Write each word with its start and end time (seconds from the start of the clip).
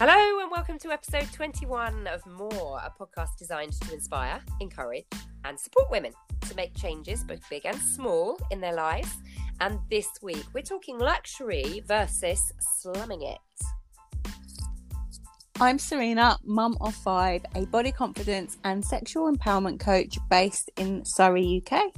Hello, 0.00 0.38
and 0.38 0.48
welcome 0.48 0.78
to 0.78 0.92
episode 0.92 1.26
21 1.32 2.06
of 2.06 2.24
More, 2.24 2.78
a 2.78 2.88
podcast 2.88 3.36
designed 3.36 3.72
to 3.80 3.92
inspire, 3.92 4.40
encourage, 4.60 5.06
and 5.44 5.58
support 5.58 5.90
women 5.90 6.12
to 6.42 6.54
make 6.54 6.72
changes, 6.76 7.24
both 7.24 7.40
big 7.50 7.66
and 7.66 7.76
small, 7.78 8.38
in 8.52 8.60
their 8.60 8.74
lives. 8.74 9.12
And 9.60 9.80
this 9.90 10.06
week, 10.22 10.44
we're 10.54 10.62
talking 10.62 11.00
luxury 11.00 11.82
versus 11.84 12.52
slumming 12.60 13.22
it. 13.22 13.38
I'm 15.58 15.80
Serena, 15.80 16.38
mum 16.44 16.78
of 16.80 16.94
five, 16.94 17.44
a 17.56 17.66
body 17.66 17.90
confidence 17.90 18.56
and 18.62 18.84
sexual 18.84 19.28
empowerment 19.34 19.80
coach 19.80 20.16
based 20.30 20.70
in 20.76 21.04
Surrey, 21.04 21.60
UK. 21.60 21.92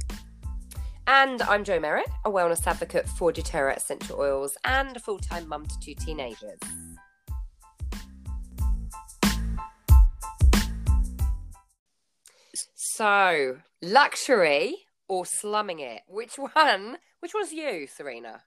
And 1.07 1.43
I'm 1.43 1.65
Jo 1.65 1.79
Merritt, 1.79 2.09
a 2.25 2.31
wellness 2.31 2.67
advocate 2.67 3.07
for 3.07 3.31
doTERRA 3.31 3.77
essential 3.77 4.19
oils 4.19 4.57
and 4.65 4.97
a 4.97 5.01
full 5.01 5.19
time 5.19 5.47
mum 5.47 5.67
to 5.67 5.81
two 5.81 5.95
teenagers. 5.95 6.61
So, 13.01 13.57
luxury 13.81 14.77
or 15.09 15.25
slumming 15.25 15.81
it? 15.81 16.03
Which 16.07 16.35
one? 16.35 16.99
Which 17.21 17.33
one's 17.33 17.51
you, 17.51 17.87
Serena? 17.87 18.43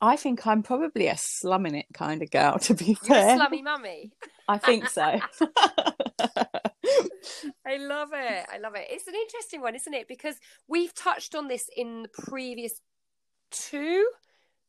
I 0.00 0.16
think 0.16 0.46
I'm 0.46 0.62
probably 0.62 1.08
a 1.08 1.16
slumming 1.18 1.74
it 1.74 1.84
kind 1.92 2.22
of 2.22 2.30
girl, 2.30 2.58
to 2.60 2.72
be 2.72 2.86
You're 2.86 2.96
fair. 2.96 3.34
a 3.34 3.36
slummy 3.36 3.60
mummy. 3.60 4.14
I 4.48 4.56
think 4.56 4.88
so. 4.88 5.02
I 5.02 5.20
love 7.76 8.12
it. 8.14 8.46
I 8.50 8.56
love 8.62 8.76
it. 8.76 8.86
It's 8.88 9.08
an 9.08 9.14
interesting 9.14 9.60
one, 9.60 9.74
isn't 9.74 9.92
it? 9.92 10.08
Because 10.08 10.36
we've 10.66 10.94
touched 10.94 11.34
on 11.34 11.48
this 11.48 11.68
in 11.76 12.04
the 12.04 12.08
previous 12.08 12.80
two 13.50 14.08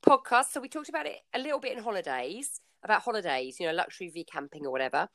podcasts. 0.06 0.52
So 0.52 0.60
we 0.60 0.68
talked 0.68 0.90
about 0.90 1.06
it 1.06 1.20
a 1.34 1.40
little 1.40 1.62
bit 1.62 1.78
in 1.78 1.82
holidays, 1.82 2.60
about 2.84 3.02
holidays, 3.02 3.60
you 3.60 3.68
know, 3.68 3.74
luxury 3.74 4.10
v 4.10 4.24
camping 4.24 4.66
or 4.66 4.72
whatever. 4.72 5.08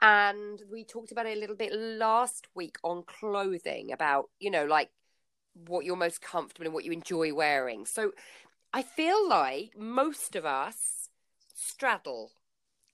And 0.00 0.62
we 0.70 0.84
talked 0.84 1.12
about 1.12 1.26
it 1.26 1.36
a 1.36 1.40
little 1.40 1.56
bit 1.56 1.72
last 1.72 2.48
week 2.54 2.76
on 2.84 3.04
clothing, 3.06 3.92
about, 3.92 4.26
you 4.38 4.50
know, 4.50 4.64
like 4.66 4.90
what 5.66 5.84
you're 5.84 5.96
most 5.96 6.20
comfortable 6.20 6.66
and 6.66 6.74
what 6.74 6.84
you 6.84 6.92
enjoy 6.92 7.34
wearing. 7.34 7.86
So 7.86 8.12
I 8.72 8.82
feel 8.82 9.28
like 9.28 9.72
most 9.76 10.36
of 10.36 10.44
us 10.44 11.08
straddle. 11.54 12.32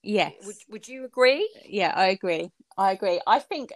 yes. 0.02 0.34
Would 0.42 0.56
would 0.68 0.88
you 0.88 1.04
agree? 1.04 1.48
Yeah, 1.66 1.92
I 1.94 2.06
agree. 2.08 2.50
I 2.76 2.92
agree. 2.92 3.20
I 3.26 3.38
think 3.38 3.72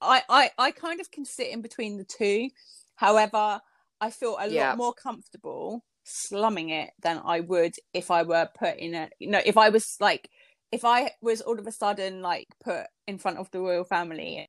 I, 0.00 0.22
I, 0.28 0.50
I 0.58 0.70
kind 0.70 1.00
of 1.00 1.10
can 1.10 1.24
sit 1.24 1.48
in 1.48 1.62
between 1.62 1.96
the 1.98 2.04
two. 2.04 2.50
However, 2.96 3.60
I 4.00 4.10
feel 4.10 4.36
a 4.40 4.46
Yeah. 4.46 4.74
lot 4.74 4.76
more 4.76 4.92
comfortable 4.94 5.84
slumming 6.04 6.68
it 6.70 6.90
than 7.02 7.20
I 7.24 7.40
would 7.40 7.74
if 7.92 8.10
I 8.10 8.22
were 8.22 8.48
put 8.58 8.76
in 8.76 8.94
a 8.94 9.08
you 9.18 9.28
know, 9.28 9.40
if 9.44 9.56
I 9.56 9.70
was 9.70 9.96
like 10.00 10.30
if 10.70 10.84
I 10.84 11.10
was 11.20 11.40
all 11.40 11.58
of 11.58 11.66
a 11.66 11.72
sudden 11.72 12.22
like 12.22 12.48
put 12.62 12.86
in 13.06 13.18
front 13.18 13.38
of 13.38 13.50
the 13.50 13.60
royal 13.60 13.84
family 13.84 14.38
a 14.38 14.48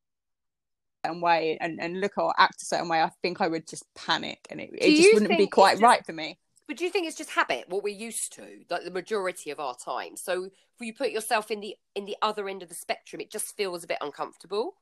certain 1.07 1.21
way 1.21 1.57
and, 1.61 1.79
and 1.79 2.01
look 2.01 2.17
or 2.17 2.33
act 2.37 2.61
a 2.61 2.65
certain 2.65 2.89
way, 2.89 3.01
I 3.01 3.11
think 3.21 3.41
I 3.41 3.47
would 3.47 3.67
just 3.67 3.85
panic 3.95 4.39
and 4.49 4.59
it, 4.59 4.69
it 4.73 4.95
just 4.95 5.13
wouldn't 5.13 5.37
be 5.37 5.47
quite 5.47 5.73
just- 5.73 5.83
right 5.83 6.05
for 6.05 6.13
me. 6.13 6.37
But 6.67 6.77
do 6.77 6.83
you 6.83 6.89
think 6.89 7.05
it's 7.05 7.15
just 7.15 7.29
habit, 7.29 7.65
what 7.69 7.83
we're 7.83 7.95
used 7.95 8.33
to, 8.33 8.43
like 8.71 8.83
the 8.83 8.89
majority 8.89 9.51
of 9.51 9.59
our 9.59 9.75
time? 9.75 10.17
So 10.17 10.45
if 10.45 10.51
you 10.79 10.93
put 10.95 11.11
yourself 11.11 11.51
in 11.51 11.59
the 11.59 11.75
in 11.93 12.05
the 12.05 12.17
other 12.23 12.49
end 12.49 12.63
of 12.63 12.69
the 12.69 12.75
spectrum, 12.75 13.21
it 13.21 13.29
just 13.29 13.55
feels 13.55 13.83
a 13.83 13.87
bit 13.87 13.99
uncomfortable. 14.01 14.73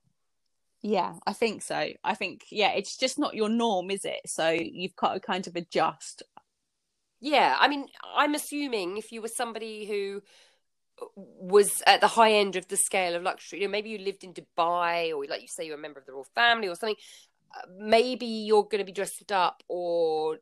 Yeah, 0.82 1.16
I 1.28 1.34
think 1.34 1.62
so. 1.62 1.90
I 2.04 2.16
think 2.16 2.46
yeah, 2.52 2.72
it's 2.72 2.98
just 2.98 3.20
not 3.20 3.36
your 3.36 3.50
norm, 3.50 3.92
is 3.92 4.06
it? 4.06 4.22
So 4.28 4.50
you've 4.50 4.96
got 4.96 5.14
to 5.14 5.20
kind 5.20 5.46
of 5.46 5.56
adjust. 5.56 6.24
Yeah, 7.24 7.56
I 7.58 7.70
mean, 7.70 7.86
I'm 8.18 8.36
assuming 8.36 8.98
if 8.98 9.14
you 9.14 9.22
were 9.22 9.30
somebody 9.30 9.86
who 9.86 10.22
was 11.16 11.82
at 11.88 12.02
the 12.02 12.08
high 12.08 12.34
end 12.34 12.56
of 12.58 12.68
the 12.68 12.78
scale 12.78 13.16
of 13.16 13.24
luxury, 13.24 13.62
you 13.62 13.68
know, 13.68 13.72
maybe 13.72 13.90
you 13.90 13.98
lived 13.98 14.24
in 14.24 14.34
Dubai, 14.34 15.14
or 15.16 15.26
like 15.30 15.42
you 15.42 15.48
say, 15.48 15.66
you're 15.66 15.78
a 15.78 15.82
member 15.82 16.00
of 16.00 16.06
the 16.06 16.12
royal 16.14 16.28
family 16.36 16.68
or 16.68 16.76
something. 16.76 16.98
uh, 17.56 17.68
Maybe 17.80 18.26
you're 18.26 18.64
going 18.64 18.80
to 18.80 18.86
be 18.86 18.92
dressed 18.92 19.32
up, 19.32 19.64
or 19.70 20.36
uh, 20.36 20.38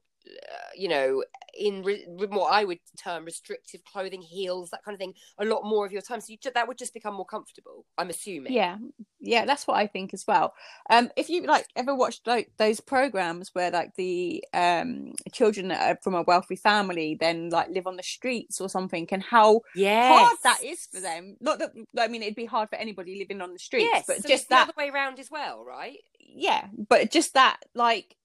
you 0.75 0.87
know, 0.87 1.23
in 1.57 1.83
re- 1.83 2.05
what 2.07 2.53
I 2.53 2.63
would 2.63 2.79
term 2.97 3.25
restrictive 3.25 3.83
clothing, 3.85 4.21
heels, 4.21 4.69
that 4.71 4.83
kind 4.83 4.95
of 4.95 4.99
thing, 4.99 5.13
a 5.39 5.45
lot 5.45 5.63
more 5.63 5.85
of 5.85 5.91
your 5.91 6.01
time. 6.01 6.21
So 6.21 6.31
you, 6.31 6.37
that 6.53 6.67
would 6.67 6.77
just 6.77 6.93
become 6.93 7.15
more 7.15 7.25
comfortable. 7.25 7.85
I'm 7.97 8.09
assuming. 8.09 8.53
Yeah, 8.53 8.77
yeah, 9.19 9.45
that's 9.45 9.67
what 9.67 9.75
I 9.77 9.87
think 9.87 10.13
as 10.13 10.25
well. 10.27 10.53
Um, 10.89 11.09
if 11.15 11.29
you 11.29 11.43
like 11.43 11.67
ever 11.75 11.93
watched 11.93 12.25
like 12.27 12.51
those 12.57 12.79
programs 12.79 13.49
where 13.53 13.71
like 13.71 13.95
the 13.95 14.43
um 14.53 15.13
children 15.31 15.67
that 15.69 15.91
are 15.91 15.99
from 16.01 16.15
a 16.15 16.23
wealthy 16.23 16.55
family 16.55 17.17
then 17.19 17.49
like 17.49 17.69
live 17.69 17.87
on 17.87 17.97
the 17.97 18.03
streets 18.03 18.59
or 18.61 18.69
something, 18.69 19.07
and 19.11 19.23
how 19.23 19.61
Yes. 19.75 20.17
hard 20.17 20.37
that 20.43 20.63
is 20.63 20.87
for 20.91 20.99
them. 20.99 21.37
Not 21.39 21.59
that 21.59 21.71
I 21.97 22.07
mean 22.07 22.23
it'd 22.23 22.35
be 22.35 22.45
hard 22.45 22.69
for 22.69 22.75
anybody 22.75 23.17
living 23.19 23.41
on 23.41 23.53
the 23.53 23.59
streets, 23.59 23.91
Yes, 23.91 24.05
but 24.07 24.21
so 24.21 24.29
just 24.29 24.49
the 24.49 24.55
that 24.55 24.63
other 24.63 24.73
way 24.77 24.89
around 24.89 25.19
as 25.19 25.29
well, 25.29 25.63
right? 25.65 25.99
yeah 26.19 26.67
but 26.89 27.11
just 27.11 27.33
that 27.33 27.57
like 27.75 28.15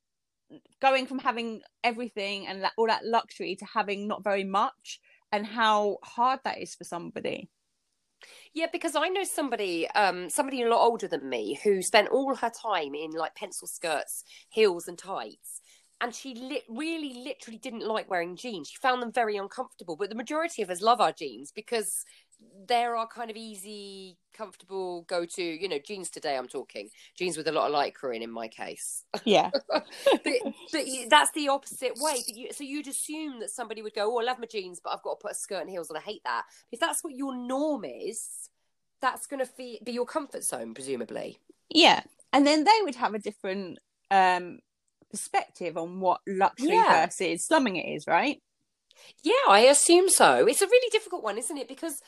going 0.81 1.07
from 1.07 1.19
having 1.19 1.61
everything 1.83 2.47
and 2.47 2.63
that, 2.63 2.73
all 2.77 2.87
that 2.87 3.05
luxury 3.05 3.57
to 3.57 3.65
having 3.65 4.07
not 4.07 4.25
very 4.25 4.45
much 4.45 5.01
and 5.33 5.47
how 5.47 5.99
hard 6.03 6.41
that 6.45 6.59
is 6.59 6.75
for 6.75 6.85
somebody 6.85 7.49
Yeah, 8.55 8.67
because 8.73 8.97
I 8.97 9.09
know 9.09 9.25
somebody, 9.25 9.89
um, 9.91 10.31
somebody 10.31 10.63
a 10.63 10.69
lot 10.69 10.85
older 10.85 11.09
than 11.09 11.29
me, 11.29 11.59
who 11.63 11.83
spent 11.83 12.09
all 12.09 12.35
her 12.35 12.51
time 12.51 12.95
in 12.95 13.11
like 13.11 13.35
pencil 13.35 13.69
skirts, 13.69 14.25
heels, 14.49 14.89
and 14.89 14.99
tights, 14.99 15.61
and 16.01 16.15
she 16.15 16.35
li- 16.35 16.63
really, 16.69 17.23
literally 17.25 17.59
didn't 17.59 17.87
like 17.87 18.11
wearing 18.11 18.37
jeans. 18.37 18.69
She 18.69 18.79
found 18.81 19.03
them 19.03 19.13
very 19.13 19.37
uncomfortable. 19.37 19.97
But 19.97 20.11
the 20.11 20.15
majority 20.15 20.63
of 20.63 20.71
us 20.71 20.83
love 20.83 21.01
our 21.01 21.13
jeans 21.13 21.53
because 21.55 22.05
they're 22.67 22.97
kind 23.07 23.31
of 23.31 23.37
easy, 23.37 24.19
comfortable 24.35 25.03
go-to. 25.03 25.43
You 25.43 25.69
know, 25.69 25.79
jeans 25.79 26.11
today. 26.11 26.37
I'm 26.37 26.49
talking 26.49 26.91
jeans 27.17 27.37
with 27.37 27.49
a 27.49 27.53
lot 27.53 27.71
of 27.71 27.75
lycra 27.77 28.15
in, 28.15 28.23
in 28.23 28.31
my 28.31 28.49
case. 28.49 29.05
yeah 29.25 29.51
but, 29.73 29.87
but 30.73 30.85
that's 31.09 31.31
the 31.33 31.49
opposite 31.49 31.93
way. 31.97 32.17
But 32.27 32.37
you, 32.37 32.53
so 32.53 32.65
you'd 32.65 32.89
assume 32.89 33.41
that 33.41 33.51
somebody 33.51 33.83
would 33.83 33.95
go, 33.95 34.15
"Oh, 34.15 34.21
I 34.21 34.25
love 34.25 34.39
my 34.39 34.47
jeans, 34.47 34.81
but 34.83 34.91
I've 34.91 35.03
got 35.03 35.21
to 35.21 35.23
put 35.23 35.33
a 35.33 35.35
skirt 35.35 35.61
and 35.63 35.71
heels, 35.71 35.89
and 35.91 35.99
I 35.99 36.03
hate 36.03 36.23
that." 36.25 36.45
If 36.73 36.81
that's 36.81 37.03
what 37.03 37.15
your 37.15 37.35
norm 37.37 37.85
is, 37.85 38.51
that's 39.01 39.27
going 39.27 39.45
to 39.45 39.51
be, 39.57 39.81
be 39.85 39.93
your 39.93 40.07
comfort 40.07 40.45
zone, 40.45 40.75
presumably. 40.75 41.39
yeah 41.71 42.03
and 42.33 42.47
then 42.47 42.65
they 42.65 42.79
would 42.83 42.95
have 42.97 43.15
a 43.15 43.19
different 43.19 43.79
um 44.11 44.59
perspective 45.11 45.77
on 45.77 46.01
what 46.01 46.21
luxury 46.27 46.69
Yeah. 46.69 47.07
versus 47.07 47.45
slumming 47.45 47.77
it 47.77 47.89
is 47.95 48.07
right 48.07 48.41
Yeah, 49.23 49.35
I 49.49 49.61
assume 49.61 50.09
so. 50.09 50.47
It's 50.47 50.63
a 50.63 50.67
really 50.67 50.91
difficult 50.91 51.23
one, 51.23 51.39
isn't 51.39 51.57
it? 51.57 51.69
Because 51.69 52.01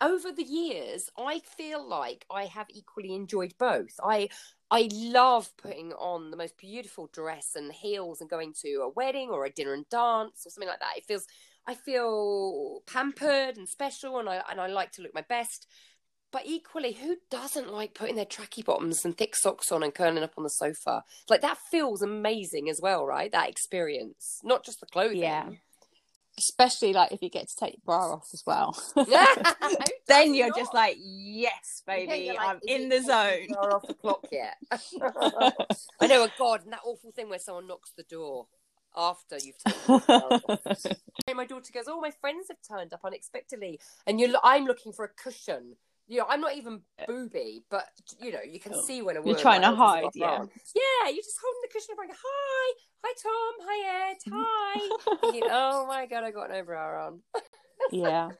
over 0.00 0.32
the 0.32 0.44
years, 0.44 1.08
I 1.18 1.40
feel 1.40 1.86
like 1.86 2.26
I 2.30 2.44
have 2.46 2.66
equally 2.70 3.14
enjoyed 3.14 3.54
both. 3.58 3.92
I 4.02 4.28
I 4.70 4.88
love 4.92 5.48
putting 5.56 5.92
on 5.92 6.30
the 6.30 6.36
most 6.36 6.56
beautiful 6.58 7.08
dress 7.12 7.50
and 7.54 7.72
heels 7.72 8.20
and 8.20 8.28
going 8.28 8.52
to 8.62 8.80
a 8.82 8.88
wedding 8.88 9.30
or 9.30 9.44
a 9.44 9.50
dinner 9.50 9.74
and 9.74 9.88
dance 9.88 10.44
or 10.44 10.50
something 10.50 10.68
like 10.68 10.80
that. 10.80 10.96
It 10.98 11.06
feels 11.06 11.26
I 11.66 11.74
feel 11.74 12.82
pampered 12.86 13.56
and 13.56 13.68
special 13.68 14.18
and 14.18 14.28
I 14.28 14.42
and 14.50 14.60
I 14.60 14.66
like 14.66 14.92
to 14.92 15.02
look 15.02 15.14
my 15.14 15.24
best. 15.28 15.66
But 16.32 16.42
equally, 16.44 16.92
who 16.92 17.16
doesn't 17.30 17.72
like 17.72 17.94
putting 17.94 18.16
their 18.16 18.26
tracky 18.26 18.64
bottoms 18.64 19.04
and 19.04 19.16
thick 19.16 19.34
socks 19.36 19.70
on 19.70 19.82
and 19.82 19.94
curling 19.94 20.24
up 20.24 20.34
on 20.36 20.44
the 20.44 20.50
sofa? 20.50 21.02
Like 21.30 21.40
that 21.40 21.58
feels 21.70 22.02
amazing 22.02 22.68
as 22.68 22.80
well, 22.82 23.06
right? 23.06 23.30
That 23.30 23.48
experience, 23.48 24.40
not 24.42 24.64
just 24.64 24.80
the 24.80 24.86
clothing. 24.86 25.20
Yeah. 25.20 25.48
Especially 26.38 26.92
like 26.92 27.12
if 27.12 27.22
you 27.22 27.30
get 27.30 27.48
to 27.48 27.56
take 27.56 27.74
your 27.74 27.80
bra 27.84 28.12
off 28.12 28.28
as 28.32 28.42
well 28.46 28.76
Who 28.94 29.04
then 30.06 30.34
you're 30.34 30.48
not? 30.48 30.56
just 30.58 30.74
like 30.74 30.96
yes 31.00 31.82
baby 31.86 32.24
you're 32.26 32.34
like, 32.34 32.48
i'm 32.48 32.60
in 32.66 32.88
the 32.88 33.00
zone 33.02 33.46
the 33.48 33.58
hour 33.58 33.74
off 33.76 33.86
the 33.86 33.94
clock 33.94 34.26
yet. 34.32 34.56
I 36.00 36.06
know, 36.06 36.24
a 36.24 36.30
God, 36.38 36.64
and 36.64 36.72
that 36.72 36.80
awful 36.84 37.10
thing 37.12 37.28
where 37.28 37.38
someone 37.38 37.66
knocks 37.66 37.92
the 37.96 38.02
door 38.04 38.46
after 38.96 39.36
you've 39.42 39.58
taken 39.58 39.80
the 40.06 40.12
hour 40.12 40.40
off. 40.48 40.86
And 41.26 41.36
my 41.36 41.44
daughter 41.46 41.70
goes, 41.72 41.84
"Oh, 41.88 42.00
my 42.00 42.10
friends 42.10 42.48
have 42.48 42.58
turned 42.66 42.92
up 42.92 43.00
unexpectedly, 43.04 43.80
and 44.06 44.20
you're, 44.20 44.30
I'm 44.42 44.64
looking 44.64 44.92
for 44.92 45.04
a 45.04 45.08
cushion." 45.08 45.76
You 46.08 46.18
know, 46.18 46.26
I'm 46.28 46.40
not 46.40 46.54
even 46.56 46.82
uh, 47.00 47.04
booby, 47.06 47.64
but 47.70 47.88
you 48.20 48.32
know, 48.32 48.42
you 48.48 48.60
can 48.60 48.74
Oh. 48.74 48.80
see 48.82 49.02
when 49.02 49.16
a 49.16 49.24
You're 49.26 49.36
trying 49.36 49.62
to 49.62 49.74
hide, 49.74 50.10
yeah. 50.14 50.36
around. 50.36 50.50
yeah. 50.74 51.08
You're 51.08 51.16
just 51.24 51.38
holding 51.42 51.60
the 51.62 51.68
cushion 51.72 51.90
and 51.90 51.96
going, 51.98 52.10
"Hi, 52.12 52.72
hi, 53.04 53.14
Tom, 53.22 53.54
hi, 53.66 54.10
Ed, 54.10 54.16
hi." 54.32 55.16
Thinking, 55.20 55.42
oh 55.50 55.86
my 55.86 56.06
God, 56.06 56.22
I 56.24 56.30
got 56.30 56.50
an 56.50 56.64
overhour 56.64 57.06
on. 57.06 57.20
yeah 57.92 58.30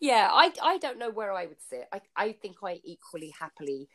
Yeah, 0.00 0.28
I 0.32 0.52
I 0.62 0.78
don't 0.78 0.98
know 0.98 1.10
where 1.10 1.32
I 1.32 1.46
would 1.46 1.60
sit. 1.68 1.86
I 1.92 2.00
I 2.16 2.32
think 2.32 2.56
I 2.62 2.80
equally 2.84 3.32
happily 3.38 3.88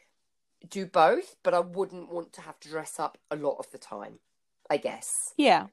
do 0.68 0.86
both, 0.86 1.36
but 1.44 1.54
I 1.54 1.60
wouldn't 1.60 2.12
want 2.12 2.34
to 2.34 2.42
have 2.42 2.60
to 2.62 2.70
dress 2.70 3.00
up 3.00 3.18
a 3.32 3.36
lot 3.36 3.58
of 3.60 3.70
the 3.72 3.78
time. 3.78 4.20
I 4.70 4.78
guess. 4.78 5.34
Yeah. 5.38 5.68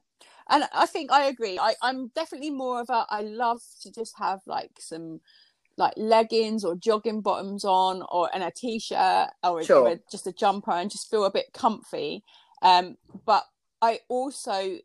And 0.49 0.65
I 0.73 0.85
think 0.85 1.11
I 1.11 1.25
agree. 1.25 1.57
I, 1.57 1.73
I'm 1.81 2.09
definitely 2.09 2.51
more 2.51 2.81
of 2.81 2.89
a 2.89 3.05
I 3.09 3.21
love 3.21 3.61
to 3.81 3.91
just 3.91 4.13
have 4.19 4.41
like 4.45 4.71
some 4.79 5.21
like 5.77 5.93
leggings 5.97 6.63
or 6.63 6.75
jogging 6.75 7.21
bottoms 7.21 7.65
on 7.65 8.03
or 8.11 8.29
and 8.33 8.43
a 8.43 8.51
t-shirt 8.55 9.29
or, 9.43 9.63
Sure. 9.63 9.89
or 9.89 9.99
just 10.11 10.27
a 10.27 10.31
jumper 10.31 10.71
and 10.71 10.91
just 10.91 11.09
feel 11.09 11.25
a 11.25 11.31
bit 11.31 11.47
comfy. 11.53 12.23
Um 12.61 12.95
but 13.25 13.43
I 13.81 13.99
also 14.07 14.77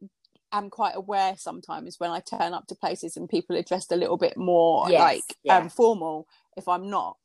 am 0.50 0.70
quite 0.70 0.96
aware 0.96 1.35
sometimes 1.37 1.96
when 1.99 2.11
I 2.11 2.20
turn 2.20 2.55
up 2.55 2.67
to 2.69 2.75
places 2.75 3.17
and 3.17 3.29
people 3.29 3.56
are 3.56 3.62
dressed 3.62 3.93
a 3.93 3.96
little 3.96 4.17
bit 4.17 4.37
more 4.37 4.88
Yes, 4.88 5.00
like 5.00 5.37
yeah. 5.44 5.58
um 5.58 5.69
formal 5.69 6.26
if 6.56 6.67
I'm 6.69 6.88
not. 6.90 7.17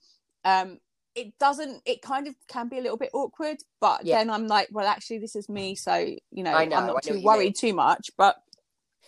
Um, 0.46 0.80
it 1.16 1.38
doesn't. 1.40 1.82
It 1.86 2.02
kind 2.02 2.28
of 2.28 2.36
can 2.48 2.70
be 2.70 2.80
a 2.80 2.82
little 2.82 2.98
bit 2.98 3.12
awkward, 3.14 3.58
but 3.80 4.06
Yeah. 4.06 4.18
then 4.18 4.30
I'm 4.30 4.48
like, 4.48 4.68
well, 4.72 4.88
actually, 4.88 5.20
this 5.20 5.36
is 5.36 5.48
me, 5.48 5.76
so 5.76 5.96
you 5.96 6.44
know, 6.44 6.52
know, 6.66 6.76
I'm 6.76 6.88
not 6.88 7.04
too 7.04 7.22
worried 7.24 7.56
too 7.56 7.74
much. 7.74 8.10
But 8.18 8.36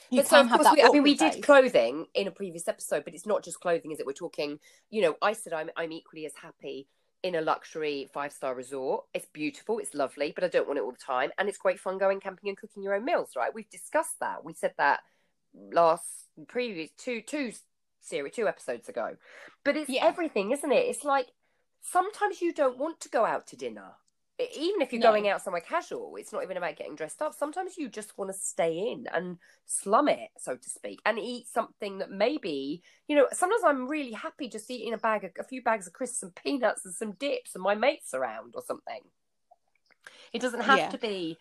you 0.09 0.19
but 0.21 0.27
so 0.27 0.41
of 0.41 0.49
course, 0.49 0.67
we, 0.71 0.81
I 0.81 0.89
mean, 0.91 1.03
we 1.03 1.15
did 1.15 1.41
clothing 1.43 2.07
in 2.13 2.27
a 2.27 2.31
previous 2.31 2.67
episode, 2.67 3.03
but 3.05 3.13
it's 3.13 3.25
not 3.25 3.43
just 3.43 3.59
clothing, 3.59 3.91
is 3.91 3.99
it? 3.99 4.05
We're 4.05 4.13
talking, 4.13 4.59
you 4.89 5.01
know, 5.01 5.15
I 5.21 5.33
said 5.33 5.53
I'm 5.53 5.69
I'm 5.75 5.91
equally 5.91 6.25
as 6.25 6.33
happy 6.41 6.87
in 7.23 7.35
a 7.35 7.41
luxury 7.41 8.09
five 8.13 8.31
star 8.31 8.53
resort. 8.53 9.05
It's 9.13 9.27
beautiful, 9.33 9.79
it's 9.79 9.93
lovely, 9.93 10.31
but 10.33 10.43
I 10.43 10.47
don't 10.47 10.67
want 10.67 10.77
it 10.79 10.83
all 10.83 10.91
the 10.91 10.97
time, 10.97 11.31
and 11.37 11.49
it's 11.49 11.57
great 11.57 11.79
fun 11.79 11.97
going 11.97 12.19
camping 12.19 12.49
and 12.49 12.57
cooking 12.57 12.83
your 12.83 12.93
own 12.93 13.05
meals. 13.05 13.31
Right? 13.35 13.53
We've 13.53 13.69
discussed 13.69 14.19
that. 14.19 14.43
We 14.43 14.53
said 14.53 14.73
that 14.77 15.01
last 15.53 16.27
previous 16.47 16.91
two 16.97 17.21
two 17.21 17.51
series 18.01 18.33
two 18.35 18.47
episodes 18.47 18.89
ago, 18.89 19.17
but 19.63 19.75
it's 19.75 19.89
Yeah. 19.89 20.05
everything, 20.05 20.51
isn't 20.51 20.71
it? 20.71 20.85
It's 20.87 21.03
like 21.03 21.31
sometimes 21.81 22.41
you 22.41 22.53
don't 22.53 22.77
want 22.77 22.99
to 23.01 23.09
go 23.09 23.25
out 23.25 23.47
to 23.47 23.55
dinner. 23.55 23.93
Even 24.37 24.81
if 24.81 24.91
you're 24.91 24.99
No. 24.99 25.11
going 25.11 25.29
out 25.29 25.41
somewhere 25.41 25.61
casual, 25.61 26.17
it's 26.17 26.33
not 26.33 26.43
even 26.43 26.57
about 26.57 26.75
getting 26.75 26.95
dressed 26.95 27.21
up. 27.21 27.33
Sometimes 27.33 27.77
you 27.77 27.87
just 27.87 28.17
want 28.17 28.29
to 28.31 28.37
stay 28.37 28.91
in 28.91 29.07
and 29.13 29.37
slum 29.65 30.09
it, 30.09 30.29
so 30.37 30.57
to 30.57 30.69
speak, 30.69 30.99
and 31.05 31.17
eat 31.17 31.47
something 31.47 31.99
that 31.99 32.11
maybe, 32.11 32.83
you 33.07 33.15
know, 33.15 33.27
sometimes 33.31 33.63
I'm 33.63 33.87
really 33.87 34.11
happy 34.11 34.49
just 34.49 34.69
eating 34.69 34.93
a 34.93 34.97
bag 34.97 35.23
of, 35.23 35.31
a 35.39 35.43
few 35.45 35.63
bags 35.63 35.87
of 35.87 35.93
crisps 35.93 36.21
and 36.21 36.35
peanuts 36.35 36.83
and 36.85 36.93
some 36.93 37.13
dips 37.13 37.55
and 37.55 37.63
my 37.63 37.75
mates 37.75 38.13
around 38.13 38.55
or 38.55 38.61
something. 38.61 39.01
It 40.33 40.41
doesn't 40.41 40.61
have 40.61 40.79
Yeah. 40.79 40.89
to 40.89 40.97
be, 40.97 41.37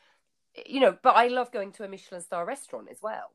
you 0.67 0.81
know, 0.81 0.97
but 1.03 1.17
I 1.17 1.29
love 1.29 1.53
going 1.53 1.73
to 1.73 1.85
a 1.85 1.89
Michelin 1.89 2.21
star 2.23 2.45
restaurant 2.47 2.89
as 2.91 3.03
well. 3.03 3.33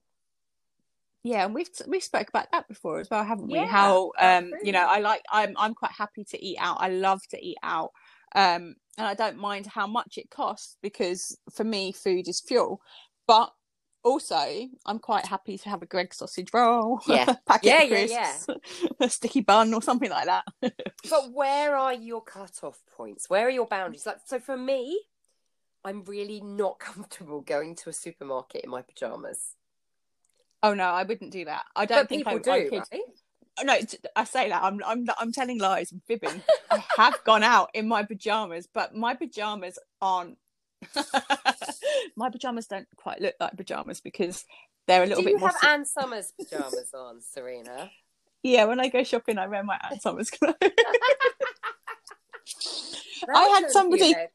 Yeah, 1.24 1.46
and 1.46 1.54
we've 1.54 1.70
we 1.88 2.00
spoke 2.00 2.30
about 2.30 2.52
that 2.52 2.68
before 2.68 3.00
as 3.00 3.10
well, 3.10 3.24
haven't 3.26 3.52
we? 3.52 3.66
Yeah, 3.66 3.66
How 3.66 4.12
um, 4.20 4.58
you 4.64 4.72
know. 4.72 4.86
I 4.88 5.00
like 5.00 5.22
I'm 5.30 5.54
I'm 5.58 5.74
quite 5.74 5.92
happy 5.92 6.24
to 6.26 6.44
eat 6.44 6.58
out. 6.60 6.78
I 6.80 6.90
love 6.90 7.22
to 7.32 7.46
eat 7.46 7.58
out. 7.62 7.92
Um, 8.36 8.76
and 9.00 9.08
I 9.08 9.14
don't 9.16 9.38
mind 9.38 9.66
how 9.66 9.88
much 9.88 10.18
it 10.18 10.30
costs 10.30 10.78
because 10.84 11.36
for 11.52 11.64
me 11.64 11.92
food 11.92 12.28
is 12.28 12.42
fuel. 12.42 12.82
But 13.28 13.52
also 14.04 14.68
I'm 14.86 15.00
quite 15.00 15.26
happy 15.26 15.58
to 15.58 15.70
have 15.70 15.82
a 15.82 15.86
Greggs 15.86 16.18
sausage 16.18 16.50
roll, 16.54 17.00
Yeah. 17.08 17.26
packet 17.48 17.66
Yeah, 17.66 17.84
of 17.84 18.10
yeah, 18.10 18.34
yeah. 18.48 18.56
a 19.00 19.10
sticky 19.10 19.42
bun 19.42 19.74
or 19.74 19.82
something 19.82 20.10
like 20.10 20.26
that. 20.26 20.46
But 21.10 21.32
where 21.32 21.76
are 21.78 21.94
your 21.94 22.22
cut-off 22.22 22.82
points? 22.96 23.30
Where 23.30 23.48
are 23.48 23.50
your 23.50 23.66
boundaries? 23.66 24.06
Like, 24.06 24.18
so 24.26 24.38
for 24.40 24.58
me, 24.58 25.02
I'm 25.84 26.04
really 26.04 26.42
not 26.42 26.80
comfortable 26.80 27.42
going 27.42 27.76
to 27.78 27.90
a 27.90 27.94
supermarket 27.94 28.64
in 28.66 28.70
my 28.70 28.82
pajamas. 28.82 29.56
oh 30.62 30.74
no, 30.74 30.84
I 30.86 31.04
wouldn't 31.04 31.32
do 31.32 31.46
that. 31.46 31.64
I 31.76 31.86
don't 31.86 32.02
But 32.02 32.10
think 32.10 32.28
people 32.28 32.40
I, 32.40 32.44
do, 32.44 32.52
I 32.52 32.60
could. 32.70 32.74
right? 32.92 33.02
No 33.64 33.78
I 34.16 34.24
say 34.24 34.50
that 34.50 34.64
i'm 34.64 34.80
i'm 34.86 35.06
i'm 35.20 35.32
telling 35.32 35.60
lies 35.60 35.92
i'm 35.92 36.02
fibbing 36.08 36.42
i 36.72 36.84
have 36.98 37.22
gone 37.26 37.44
out 37.44 37.70
in 37.74 37.88
my 37.88 38.04
pajamas 38.04 38.68
but 38.74 38.96
my 38.96 39.14
pajamas 39.16 39.78
aren't 40.02 40.38
my 42.16 42.30
pajamas 42.30 42.68
don't 42.68 42.88
quite 42.96 43.22
look 43.22 43.36
like 43.40 43.56
pajamas 43.58 44.00
because 44.02 44.46
they're 44.88 45.04
a 45.04 45.06
little 45.06 45.22
Do 45.24 45.30
bit 45.30 45.34
you 45.34 45.40
more 45.40 45.50
have 45.50 45.64
Ann 45.70 45.86
Summers 45.86 46.34
pajamas 46.40 46.92
on, 46.94 47.22
Serena? 47.22 47.92
yeah 48.44 48.64
when 48.66 48.80
i 48.80 48.88
go 48.88 49.04
shopping 49.04 49.38
i 49.38 49.48
wear 49.48 49.64
my 49.64 49.78
Ann 49.92 50.00
Summers 50.00 50.30
clothes 50.32 50.56
I 53.34 53.60
had 53.62 53.70
somebody- 53.72 54.06
you 54.08 54.14
head. 54.16 54.30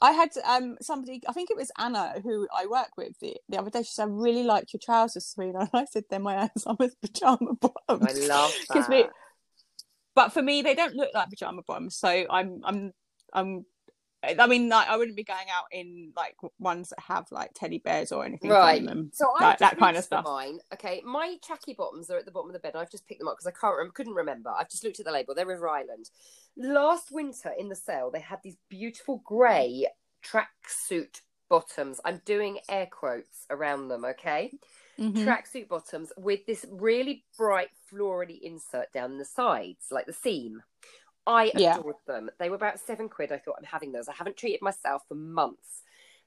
I 0.00 0.12
had 0.12 0.30
um 0.44 0.76
somebody 0.80 1.20
i 1.28 1.32
think 1.32 1.50
it 1.50 1.56
was 1.56 1.70
anna 1.78 2.14
who 2.22 2.46
i 2.56 2.66
work 2.66 2.90
with 2.96 3.18
the, 3.20 3.36
the 3.48 3.58
other 3.58 3.70
day 3.70 3.82
she 3.82 3.90
said 3.92 4.04
i 4.04 4.06
really 4.10 4.42
liked 4.42 4.72
your 4.72 4.80
trousers 4.82 5.26
Serena 5.26 5.58
and 5.60 5.70
i 5.72 5.84
said 5.84 6.04
they're 6.10 6.18
my 6.20 6.48
Summers 6.58 6.94
pajama 7.00 7.54
bottoms 7.60 8.02
I 8.24 8.26
love 8.26 8.52
that. 8.68 8.88
we- 8.88 9.08
but 10.14 10.32
for 10.32 10.42
me 10.42 10.62
they 10.62 10.74
don't 10.74 10.94
look 10.94 11.10
like 11.14 11.30
pajama 11.30 11.62
bottoms 11.66 11.96
so 11.96 12.08
i'm 12.30 12.60
i'm 12.64 12.92
i'm 13.32 13.64
i 14.38 14.46
mean 14.46 14.68
like 14.68 14.88
i 14.88 14.96
wouldn't 14.96 15.16
be 15.16 15.22
going 15.24 15.46
out 15.54 15.66
in 15.70 16.12
like 16.16 16.34
ones 16.58 16.88
that 16.88 16.98
have 17.00 17.26
like 17.30 17.50
teddy 17.54 17.78
bears 17.78 18.10
or 18.12 18.24
anything 18.24 18.50
Right. 18.50 18.80
on 18.80 18.86
them 18.86 19.10
So 19.14 19.30
I 19.38 19.44
like 19.44 19.58
that 19.58 19.78
kind 19.78 19.96
of 19.96 20.02
stuff 20.04 20.24
Mine, 20.24 20.58
okay. 20.72 21.00
My 21.04 21.36
tracky 21.46 21.76
bottoms 21.76 22.10
are 22.10 22.18
at 22.18 22.24
the 22.24 22.32
bottom 22.32 22.50
of 22.50 22.54
the 22.54 22.58
bed. 22.58 22.74
I've 22.74 22.90
just 22.90 23.06
picked 23.06 23.20
them 23.20 23.28
up 23.28 23.36
because 23.36 23.46
I 23.46 23.52
can't, 23.60 23.76
rem- 23.78 23.92
couldn't 23.94 24.14
remember. 24.14 24.50
I've 24.50 24.68
just 24.70 24.82
looked 24.84 24.98
at 24.98 25.06
the 25.06 25.12
label. 25.12 25.34
They're 25.34 25.46
River 25.46 25.68
Island. 25.68 26.10
Last 26.56 27.10
winter 27.10 27.50
in 27.50 27.68
the 27.68 27.74
sale, 27.74 28.10
they 28.10 28.20
had 28.20 28.40
these 28.42 28.56
beautiful 28.68 29.18
grey 29.24 29.86
tracksuit 30.24 31.20
bottoms. 31.48 32.00
I'm 32.04 32.22
doing 32.24 32.60
air 32.68 32.86
quotes 32.90 33.46
around 33.50 33.88
them. 33.88 34.04
Okay, 34.04 34.54
Mhm. 34.98 35.24
tracksuit 35.24 35.68
bottoms 35.68 36.12
with 36.16 36.46
this 36.46 36.64
really 36.70 37.24
bright 37.36 37.70
florally 37.92 38.40
insert 38.40 38.92
down 38.92 39.18
the 39.18 39.24
sides, 39.24 39.88
like 39.90 40.06
the 40.06 40.12
seam. 40.12 40.62
I 41.26 41.52
Yeah. 41.52 41.76
adored 41.76 41.96
them. 42.06 42.30
They 42.38 42.50
were 42.50 42.56
about 42.56 42.80
seven 42.80 43.08
quid. 43.08 43.32
I 43.32 43.38
thought 43.38 43.56
I'm 43.58 43.64
having 43.64 43.92
those. 43.92 44.08
I 44.08 44.12
haven't 44.14 44.36
treated 44.36 44.62
myself 44.62 45.02
for 45.08 45.14
months. 45.16 45.82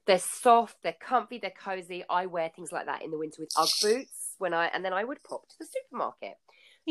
They're 0.06 0.18
soft, 0.18 0.82
they're 0.82 0.92
comfy, 1.00 1.38
they're 1.38 1.50
cozy. 1.50 2.04
I 2.08 2.26
wear 2.26 2.50
things 2.50 2.72
like 2.72 2.86
that 2.86 3.02
in 3.02 3.10
the 3.10 3.18
winter 3.18 3.42
with 3.42 3.50
UGG 3.56 3.70
boots 3.82 4.34
when 4.38 4.54
I 4.54 4.66
and 4.68 4.84
then 4.84 4.92
I 4.92 5.04
would 5.04 5.22
pop 5.22 5.48
to 5.48 5.56
the 5.58 5.66
supermarket. 5.66 6.36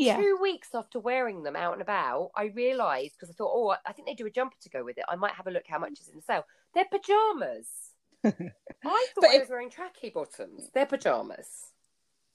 Yeah 0.00 0.16
Two 0.16 0.38
weeks 0.40 0.68
after 0.74 0.98
wearing 0.98 1.42
them 1.42 1.56
out 1.56 1.72
and 1.74 1.82
about, 1.82 2.30
I 2.36 2.44
realised 2.46 3.14
because 3.14 3.30
I 3.30 3.34
thought, 3.34 3.52
oh, 3.54 3.74
I 3.86 3.92
think 3.92 4.06
they 4.08 4.14
do 4.14 4.26
a 4.26 4.30
jumper 4.30 4.56
to 4.62 4.68
go 4.70 4.82
with 4.84 4.98
it. 4.98 5.04
I 5.08 5.16
might 5.16 5.32
have 5.34 5.46
a 5.46 5.50
look 5.50 5.64
how 5.68 5.78
much 5.78 6.00
is 6.00 6.08
in 6.08 6.16
the 6.16 6.22
sale. 6.22 6.44
They're 6.74 6.86
pajamas. 6.90 7.66
I 8.24 8.30
thought 8.30 8.50
But 9.16 9.30
I 9.30 9.34
if- 9.34 9.40
was 9.42 9.48
wearing 9.50 9.70
tracky 9.70 10.12
bottoms. 10.12 10.70
They're 10.74 10.86
pajamas. 10.86 11.48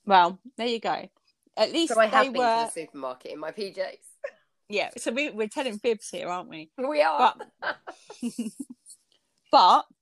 well 0.04 0.38
there 0.56 0.68
you 0.68 0.78
go 0.80 1.08
at 1.56 1.72
least 1.72 1.94
So 1.94 2.00
I 2.00 2.06
have 2.06 2.26
they 2.26 2.32
been 2.32 2.42
were 2.42 2.66
to 2.68 2.74
the 2.74 2.80
supermarket 2.80 3.32
in 3.32 3.38
my 3.40 3.50
PJs. 3.50 3.98
yeah 4.68 4.90
so 4.98 5.10
we, 5.10 5.30
we're 5.30 5.48
telling 5.48 5.78
fibs 5.78 6.08
here 6.10 6.28
aren't 6.28 6.48
we 6.50 6.70
We 6.76 7.02
are. 7.02 7.34
but 9.50 9.84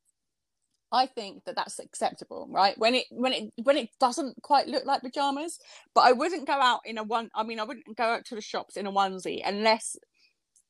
I 0.94 1.06
think 1.06 1.44
that 1.44 1.56
that's 1.56 1.80
acceptable, 1.80 2.46
right? 2.48 2.78
When 2.78 2.94
it 2.94 3.06
when 3.10 3.32
it 3.32 3.52
when 3.64 3.76
it 3.76 3.88
doesn't 3.98 4.40
quite 4.42 4.68
look 4.68 4.86
like 4.86 5.02
pajamas, 5.02 5.58
but 5.92 6.02
I 6.02 6.12
wouldn't 6.12 6.46
go 6.46 6.52
out 6.52 6.82
in 6.84 6.98
a 6.98 7.02
one. 7.02 7.30
I 7.34 7.42
mean, 7.42 7.58
I 7.58 7.64
wouldn't 7.64 7.96
go 7.96 8.04
out 8.04 8.24
to 8.26 8.36
the 8.36 8.40
shops 8.40 8.76
in 8.76 8.86
a 8.86 8.92
onesie 8.92 9.42
unless, 9.44 9.96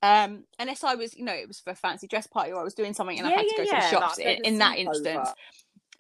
um, 0.03 0.45
unless 0.59 0.83
I 0.83 0.95
was, 0.95 1.15
you 1.15 1.27
know, 1.27 1.35
it 1.35 1.47
was 1.47 1.61
for 1.61 1.73
a 1.73 1.75
fancy 1.75 2.07
dress 2.07 2.27
party 2.27 2.53
or 2.53 2.61
I 2.61 2.65
was 2.65 2.73
doing 2.73 2.95
something 2.95 3.19
and 3.19 3.29
I 3.29 3.33
had 3.33 3.43
to 3.43 3.55
yeah, 3.55 3.65
go 3.65 3.71
to 3.71 3.77
the 3.77 3.91
shops 3.91 4.19
in, 4.19 4.39
in 4.45 4.59
that 4.59 4.79
instance. 4.79 5.29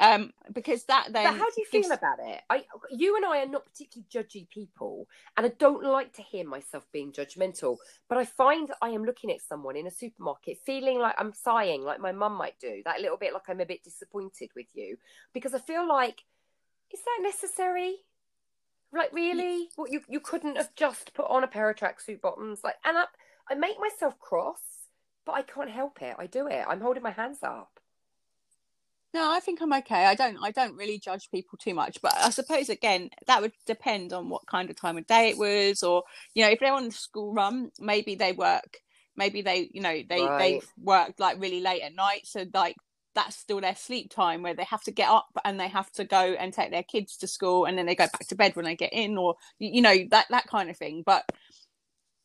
Um, 0.00 0.32
because 0.52 0.84
that 0.84 1.12
then. 1.12 1.24
but 1.24 1.38
how 1.38 1.46
do 1.50 1.54
you 1.58 1.66
feel 1.66 1.82
gives- 1.82 1.92
about 1.92 2.18
it? 2.20 2.40
I, 2.50 2.64
you 2.90 3.16
and 3.16 3.24
I 3.24 3.42
are 3.42 3.46
not 3.46 3.64
particularly 3.64 4.06
judgy 4.12 4.48
people, 4.48 5.06
and 5.36 5.46
I 5.46 5.50
don't 5.50 5.84
like 5.84 6.12
to 6.14 6.22
hear 6.22 6.46
myself 6.46 6.84
being 6.92 7.12
judgmental. 7.12 7.76
But 8.08 8.18
I 8.18 8.24
find 8.24 8.70
I 8.82 8.90
am 8.90 9.04
looking 9.04 9.30
at 9.30 9.40
someone 9.40 9.76
in 9.76 9.86
a 9.86 9.90
supermarket, 9.90 10.58
feeling 10.66 10.98
like 10.98 11.14
I'm 11.18 11.32
sighing, 11.32 11.84
like 11.84 12.00
my 12.00 12.12
mum 12.12 12.34
might 12.34 12.58
do, 12.58 12.82
that 12.84 13.00
little 13.00 13.16
bit 13.16 13.32
like 13.32 13.48
I'm 13.48 13.60
a 13.60 13.66
bit 13.66 13.84
disappointed 13.84 14.50
with 14.56 14.66
you, 14.74 14.96
because 15.32 15.54
I 15.54 15.58
feel 15.60 15.86
like, 15.86 16.22
is 16.92 17.00
that 17.00 17.22
necessary? 17.22 17.96
Like 18.92 19.12
really, 19.12 19.68
what 19.76 19.90
you 19.90 20.02
you 20.08 20.20
couldn't 20.20 20.56
have 20.56 20.74
just 20.76 21.14
put 21.14 21.26
on 21.28 21.44
a 21.44 21.48
pair 21.48 21.70
of 21.70 21.76
tracksuit 21.76 22.20
bottoms, 22.20 22.60
like, 22.64 22.76
and 22.84 22.96
I, 22.98 23.04
I 23.50 23.54
make 23.54 23.78
myself 23.80 24.18
cross, 24.18 24.60
but 25.24 25.32
I 25.32 25.42
can't 25.42 25.70
help 25.70 26.02
it. 26.02 26.16
I 26.18 26.26
do 26.26 26.46
it. 26.48 26.64
I'm 26.68 26.80
holding 26.80 27.02
my 27.02 27.10
hands 27.10 27.38
up. 27.42 27.73
No, 29.14 29.30
I 29.30 29.38
think 29.40 29.62
I'm 29.62 29.72
okay. 29.74 30.06
I 30.06 30.14
don't 30.16 30.38
I 30.42 30.50
don't 30.50 30.76
really 30.76 30.98
judge 30.98 31.30
people 31.30 31.56
too 31.56 31.72
much, 31.74 32.02
but 32.02 32.14
I 32.16 32.30
suppose 32.30 32.68
again 32.68 33.10
that 33.28 33.40
would 33.42 33.52
depend 33.64 34.12
on 34.12 34.28
what 34.28 34.46
kind 34.46 34.68
of 34.68 34.76
time 34.76 34.98
of 34.98 35.06
day 35.06 35.30
it 35.30 35.38
was, 35.38 35.84
or 35.84 36.02
you 36.34 36.44
know 36.44 36.50
if 36.50 36.58
they're 36.60 36.74
on 36.74 36.86
the 36.86 36.90
school 36.92 37.32
run, 37.32 37.70
maybe 37.78 38.16
they 38.16 38.32
work, 38.32 38.78
maybe 39.16 39.40
they 39.42 39.70
you 39.72 39.80
know 39.80 40.02
they 40.08 40.34
Right. 40.34 40.36
they've 40.36 40.66
worked 40.82 41.20
like 41.20 41.40
really 41.40 41.60
late 41.60 41.82
at 41.82 41.94
night, 41.94 42.26
so 42.26 42.44
like 42.52 42.76
that's 43.14 43.36
still 43.36 43.60
their 43.60 43.76
sleep 43.76 44.10
time 44.10 44.42
where 44.42 44.54
they 44.54 44.64
have 44.64 44.82
to 44.82 44.90
get 44.90 45.08
up 45.08 45.28
and 45.44 45.60
they 45.60 45.68
have 45.68 45.90
to 45.92 46.04
go 46.04 46.18
and 46.34 46.52
take 46.52 46.72
their 46.72 46.82
kids 46.82 47.16
to 47.18 47.28
school 47.28 47.66
and 47.66 47.78
then 47.78 47.86
they 47.86 47.94
go 47.94 48.08
back 48.08 48.26
to 48.26 48.34
bed 48.34 48.56
when 48.56 48.64
they 48.64 48.74
get 48.76 48.92
in, 48.92 49.16
or 49.16 49.36
you 49.60 49.80
know 49.82 49.96
that 50.10 50.26
that 50.30 50.48
kind 50.48 50.70
of 50.70 50.76
thing. 50.76 51.04
But 51.06 51.24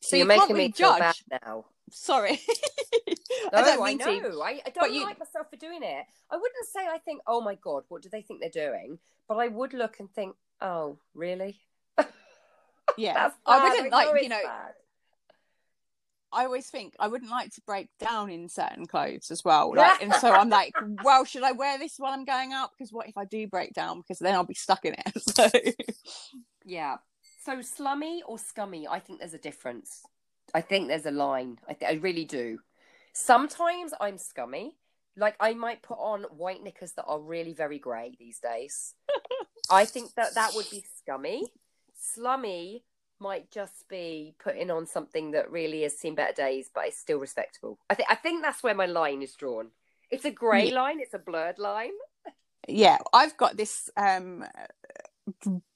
So, 0.02 0.10
so 0.12 0.18
you're 0.18 0.26
you 0.26 0.28
can't 0.28 0.50
making 0.50 0.56
really 0.56 0.70
me 0.70 0.74
judge. 0.76 1.24
now. 1.32 1.66
Sorry, 1.92 2.40
No, 3.52 3.60
I 3.60 3.62
I, 3.62 3.64
don't 3.76 3.84
mean 3.86 3.98
know. 4.00 4.32
to. 4.32 4.42
I, 4.42 4.62
I 4.66 4.70
don't 4.74 4.94
you- 4.94 5.04
like 5.04 5.20
myself 5.20 5.50
for 5.50 5.56
doing 5.58 5.82
it. 5.84 6.06
I 6.32 6.36
wouldn't 6.36 6.66
say 6.74 6.88
I 6.88 6.98
think, 6.98 7.22
oh 7.28 7.42
my 7.42 7.56
god, 7.56 7.84
what 7.90 8.02
do 8.02 8.10
they 8.10 8.22
think 8.22 8.40
they're 8.42 8.50
doing? 8.72 9.00
But 9.28 9.36
I 9.38 9.48
would 9.48 9.74
look 9.74 10.00
and 10.00 10.10
think, 10.12 10.36
oh, 10.62 10.98
really? 11.14 11.60
Yeah, 12.98 13.30
I 13.46 13.70
wouldn't 13.70 13.92
like 13.92 14.24
you 14.24 14.30
know. 14.30 14.40
bad. 14.44 14.74
I 16.32 16.46
always 16.46 16.68
think 16.70 16.96
I 17.00 17.08
wouldn't 17.08 17.32
like 17.32 17.54
to 17.56 17.62
break 17.62 17.90
down 18.00 18.30
in 18.30 18.50
certain 18.50 18.86
clothes 18.86 19.32
as 19.32 19.44
well. 19.44 19.74
Like, 19.76 20.02
and 20.02 20.14
so 20.14 20.32
I'm 20.32 20.50
like, 20.50 20.74
well, 21.04 21.24
should 21.26 21.44
I 21.44 21.54
wear 21.54 21.78
this 21.80 21.96
while 21.98 22.14
I'm 22.14 22.26
going 22.26 22.52
out? 22.54 22.70
Because 22.72 22.92
what 22.92 23.08
if 23.08 23.18
I 23.18 23.26
do 23.26 23.48
break 23.48 23.74
down? 23.74 24.00
Because 24.02 24.20
then 24.20 24.36
I'll 24.36 24.44
be 24.44 24.54
stuck 24.54 24.86
in 24.86 24.94
it. 24.96 25.22
So 25.22 25.48
Yeah. 26.66 26.98
So 27.44 27.62
slummy 27.62 28.22
or 28.28 28.38
scummy? 28.38 28.88
I 28.88 29.00
think 29.00 29.20
there's 29.20 29.34
a 29.34 29.40
difference. 29.40 30.02
I 30.54 30.62
think 30.62 30.88
there's 30.88 31.06
a 31.06 31.12
line. 31.12 31.58
I, 31.68 31.74
th- 31.74 31.92
I 31.92 31.96
really 31.96 32.26
do. 32.26 32.60
Sometimes 33.14 33.94
I'm 34.00 34.18
scummy. 34.18 34.76
Like 35.18 35.36
I 35.40 35.54
might 35.54 35.82
put 35.82 35.98
on 35.98 36.24
white 36.24 36.64
knickers 36.64 36.94
that 36.94 37.06
are 37.06 37.20
really 37.20 37.54
very 37.54 37.80
grey 37.80 38.16
these 38.18 38.40
days. 38.40 38.94
I 39.70 39.86
think 39.86 40.14
that 40.16 40.36
that 40.36 40.52
would 40.56 40.70
be 40.70 40.86
scummy. 40.98 41.44
Slummy, 42.00 42.84
might 43.20 43.52
just 43.52 43.88
be 43.90 44.34
putting 44.42 44.72
on 44.72 44.86
something 44.86 45.32
that 45.32 45.52
really 45.52 45.82
has 45.82 45.98
seen 45.98 46.16
better 46.16 46.32
days, 46.34 46.70
but 46.74 46.88
is 46.88 46.98
still 46.98 47.20
respectable. 47.20 47.78
I 47.90 47.96
think 47.96 48.10
I 48.10 48.16
think 48.16 48.42
that's 48.44 48.64
where 48.64 48.74
my 48.76 48.86
line 48.86 49.22
is 49.22 49.36
drawn. 49.36 49.72
It's 50.10 50.26
a 50.26 50.32
grey 50.32 50.70
Yeah. 50.70 50.76
line. 50.82 51.00
It's 51.02 51.14
a 51.14 51.20
blurred 51.20 51.60
line. 51.60 51.92
yeah 52.68 52.98
i've 53.14 53.36
got 53.38 53.56
this 53.58 53.90
um 53.98 54.44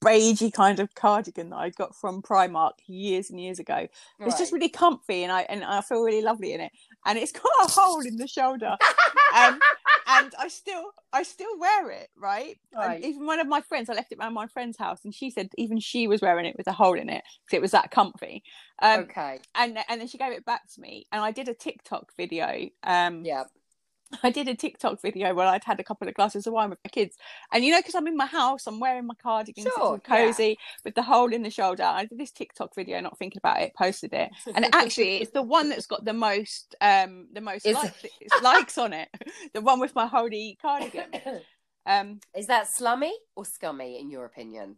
beigey 0.03 0.51
kind 0.53 0.79
of 0.79 0.93
cardigan 0.95 1.49
that 1.49 1.55
i 1.57 1.69
got 1.69 1.95
from 1.95 2.21
primark 2.21 2.73
years 2.87 3.29
and 3.29 3.39
years 3.39 3.59
ago 3.59 3.87
it's 4.25 4.37
just 4.37 4.51
really 4.51 4.69
comfy 4.69 5.23
and 5.23 5.31
i 5.31 5.41
and 5.43 5.63
i 5.63 5.81
feel 5.81 6.01
really 6.01 6.21
lovely 6.21 6.53
in 6.53 6.61
it 6.61 6.71
and 7.05 7.17
it's 7.17 7.31
got 7.43 7.43
a 7.63 7.71
hole 7.71 8.01
in 8.01 8.17
the 8.17 8.27
shoulder 8.27 8.75
um, 9.35 9.59
and 10.07 10.33
i 10.39 10.47
still 10.47 10.91
i 11.13 11.23
still 11.23 11.57
wear 11.59 11.91
it 11.91 12.09
right 12.17 12.57
And 12.73 12.83
Right. 12.93 13.03
even 13.03 13.25
one 13.25 13.39
of 13.39 13.47
my 13.47 13.61
friends 13.61 13.89
i 13.89 13.93
left 13.93 14.11
it 14.11 14.19
around 14.19 14.33
my 14.33 14.47
friend's 14.47 14.77
house 14.77 14.99
and 15.05 15.13
she 15.13 15.29
said 15.29 15.49
even 15.57 15.79
she 15.79 16.07
was 16.07 16.21
wearing 16.21 16.45
it 16.45 16.55
with 16.57 16.67
a 16.67 16.73
hole 16.73 16.97
in 16.97 17.09
it 17.09 17.23
because 17.45 17.57
it 17.57 17.61
was 17.61 17.71
that 17.71 17.91
comfy 17.91 18.43
um 18.81 19.01
okay. 19.01 19.39
and 19.55 19.77
and 19.87 20.01
then 20.01 20.07
she 20.07 20.17
gave 20.17 20.31
it 20.33 20.45
back 20.45 20.61
to 20.73 20.81
me 20.81 21.05
and 21.11 21.21
i 21.21 21.31
did 21.31 21.47
a 21.47 21.53
tiktok 21.53 22.11
video 22.17 22.67
um 22.83 23.23
Yeah. 23.23 23.43
I 24.21 24.29
did 24.29 24.47
a 24.47 24.55
TikTok 24.55 25.01
video 25.01 25.33
where 25.33 25.47
I'd 25.47 25.63
had 25.63 25.79
a 25.79 25.83
couple 25.83 26.07
of 26.07 26.13
glasses 26.13 26.45
of 26.45 26.53
wine 26.53 26.69
with 26.69 26.79
my 26.83 26.89
kids, 26.89 27.17
and 27.51 27.63
you 27.63 27.71
know, 27.71 27.79
because 27.79 27.95
I'm 27.95 28.07
in 28.07 28.17
my 28.17 28.25
house, 28.25 28.67
I'm 28.67 28.79
wearing 28.79 29.07
my 29.07 29.15
cardigan, 29.15 29.65
Sure, 29.75 29.99
yeah. 30.07 30.15
cozy 30.15 30.57
with 30.83 30.95
the 30.95 31.03
hole 31.03 31.33
in 31.33 31.43
the 31.43 31.49
shoulder. 31.49 31.83
I 31.83 32.05
did 32.05 32.17
this 32.19 32.31
TikTok 32.31 32.75
video, 32.75 32.99
not 32.99 33.17
thinking 33.17 33.39
about 33.39 33.61
it, 33.61 33.73
posted 33.75 34.13
it, 34.13 34.29
and 34.55 34.65
actually, 34.73 35.17
it's 35.17 35.31
the 35.31 35.41
one 35.41 35.69
that's 35.69 35.87
got 35.87 36.05
the 36.05 36.13
most, 36.13 36.75
um, 36.81 37.27
the 37.33 37.41
most 37.41 37.65
likes, 37.65 38.05
likes 38.43 38.77
on 38.77 38.93
it, 38.93 39.09
the 39.53 39.61
one 39.61 39.79
with 39.79 39.95
my 39.95 40.05
holy 40.07 40.57
cardigan. 40.61 41.05
Um, 41.85 42.21
is 42.33 42.47
that 42.47 42.69
slummy 42.69 43.13
or 43.35 43.43
scummy 43.43 43.99
in 43.99 44.09
your 44.09 44.23
opinion? 44.23 44.77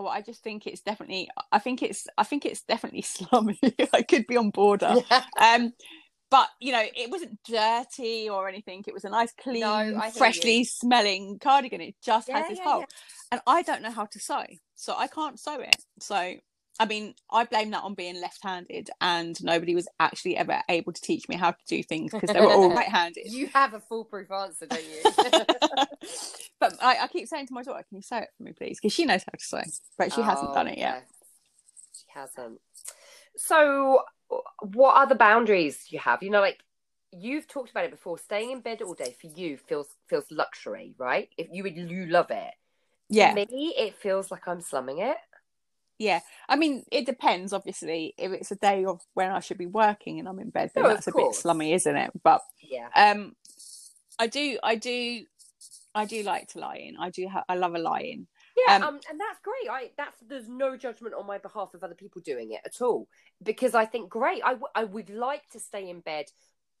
oh, 0.00 0.06
I 0.06 0.22
just 0.22 0.42
think 0.42 0.66
it's 0.66 0.80
definitely, 0.80 1.28
I 1.52 1.58
think 1.58 1.82
it's, 1.82 2.06
I 2.16 2.24
think 2.24 2.44
it's 2.46 2.62
definitely 2.62 3.02
slummy. 3.16 3.58
I 3.92 4.02
could 4.02 4.26
be 4.26 4.36
on 4.36 4.50
border. 4.50 4.96
Um, 5.40 5.72
but 6.30 6.48
you 6.60 6.72
know, 6.72 6.82
it 6.94 7.10
wasn't 7.10 7.38
dirty 7.44 8.28
or 8.28 8.48
anything. 8.48 8.84
It 8.86 8.94
was 8.94 9.04
a 9.04 9.10
nice, 9.10 9.32
clean, 9.40 9.64
I 9.64 9.82
hear 9.90 9.92
you. 9.96 10.10
freshly 10.12 10.64
smelling 10.64 11.38
cardigan. 11.40 11.80
It 11.80 11.96
just 12.02 12.28
Yeah, 12.28 12.38
has 12.38 12.48
this 12.48 12.58
yeah, 12.58 12.70
hole, 12.70 12.80
yeah. 12.80 12.86
and 13.32 13.40
I 13.46 13.62
don't 13.62 13.82
know 13.82 13.90
how 13.90 14.06
to 14.06 14.18
sew, 14.20 14.44
so 14.76 14.94
I 14.96 15.06
can't 15.08 15.38
sew 15.38 15.60
it. 15.60 15.76
So, 16.00 16.34
I 16.78 16.86
mean, 16.86 17.14
I 17.30 17.44
blame 17.44 17.70
that 17.72 17.82
on 17.82 17.94
being 17.94 18.20
left-handed, 18.20 18.90
and 19.00 19.42
nobody 19.42 19.74
was 19.74 19.88
actually 19.98 20.36
ever 20.36 20.62
able 20.68 20.92
to 20.92 21.00
teach 21.02 21.28
me 21.28 21.36
how 21.36 21.50
to 21.50 21.58
do 21.66 21.82
things 21.82 22.12
because 22.12 22.30
they 22.32 22.40
were 22.40 22.46
all 22.46 22.70
right-handed. 22.74 23.26
You 23.30 23.48
have 23.48 23.74
a 23.74 23.80
foolproof 23.80 24.30
answer, 24.30 24.66
don't 24.66 24.82
you? 24.84 25.46
but 26.60 26.76
I, 26.82 26.98
I 27.02 27.08
keep 27.08 27.28
saying 27.28 27.48
to 27.48 27.54
my 27.54 27.62
daughter, 27.62 27.84
"Can 27.88 27.96
you 27.96 28.02
sew 28.02 28.18
it 28.18 28.28
for 28.36 28.44
me, 28.44 28.52
please?" 28.52 28.78
Because 28.80 28.92
she 28.94 29.04
knows 29.04 29.22
how 29.24 29.32
to 29.36 29.44
sew, 29.44 29.62
but 29.98 30.12
she 30.12 30.20
hasn't 30.22 30.50
Oh, 30.50 30.54
done 30.54 30.68
it 30.68 30.78
yet. 30.78 31.06
She 31.92 32.06
hasn't. 32.14 32.60
So, 33.36 34.02
what 34.60 34.96
are 34.96 35.06
the 35.06 35.14
boundaries 35.14 35.86
you 35.90 35.98
have? 35.98 36.22
You 36.22 36.30
know, 36.30 36.40
like 36.40 36.60
you've 37.12 37.48
talked 37.48 37.70
about 37.70 37.84
it 37.84 37.90
before. 37.90 38.18
Staying 38.18 38.50
in 38.50 38.60
bed 38.60 38.82
all 38.82 38.94
day 38.94 39.16
for 39.20 39.26
you 39.28 39.56
feels 39.56 39.88
feels 40.08 40.26
luxury, 40.30 40.94
right? 40.98 41.28
If 41.36 41.48
you 41.52 41.62
would, 41.62 41.76
you 41.76 42.06
love 42.06 42.30
it. 42.30 42.54
Yeah, 43.08 43.30
For 43.30 43.36
me, 43.36 43.74
it 43.76 43.96
feels 43.96 44.30
like 44.30 44.46
I'm 44.46 44.60
slumming 44.60 44.98
it. 44.98 45.16
Yeah, 45.98 46.20
I 46.48 46.56
mean, 46.56 46.84
it 46.90 47.04
depends. 47.04 47.52
Obviously, 47.52 48.14
if 48.16 48.32
it's 48.32 48.50
a 48.50 48.56
day 48.56 48.86
of 48.86 49.02
when 49.14 49.30
I 49.30 49.40
should 49.40 49.58
be 49.58 49.66
working 49.66 50.18
and 50.18 50.26
I'm 50.26 50.38
in 50.38 50.48
bed, 50.48 50.70
then 50.74 50.84
of 50.84 50.90
that's 50.90 51.08
a 51.08 51.12
bit 51.12 51.34
slummy, 51.34 51.74
isn't 51.74 51.94
it? 51.96 52.10
But 52.22 52.40
Yeah. 52.62 52.88
um, 52.96 53.36
I 54.18 54.26
do, 54.26 54.58
I 54.62 54.76
do, 54.76 55.24
I 55.94 56.06
do 56.06 56.22
like 56.22 56.48
to 56.48 56.58
lie 56.58 56.76
in. 56.76 56.96
I 56.96 57.10
do, 57.10 57.28
ha- 57.28 57.44
I 57.48 57.56
love 57.56 57.74
a 57.74 57.78
lie 57.78 58.00
in. 58.00 58.26
Yeah, 58.66 58.76
Um, 58.76 58.82
um, 58.82 59.00
and 59.08 59.20
that's 59.20 59.40
great. 59.42 59.70
I 59.70 59.90
that's 59.96 60.16
there's 60.28 60.48
no 60.48 60.76
judgment 60.76 61.14
on 61.14 61.26
my 61.26 61.38
behalf 61.38 61.74
of 61.74 61.84
other 61.84 61.94
people 61.94 62.20
doing 62.22 62.52
it 62.52 62.60
at 62.64 62.80
all 62.80 63.08
because 63.42 63.74
I 63.74 63.84
think 63.86 64.10
great. 64.10 64.42
I, 64.44 64.50
w- 64.50 64.66
I 64.74 64.84
would 64.84 65.10
like 65.10 65.48
to 65.50 65.60
stay 65.60 65.88
in 65.88 66.00
bed 66.00 66.26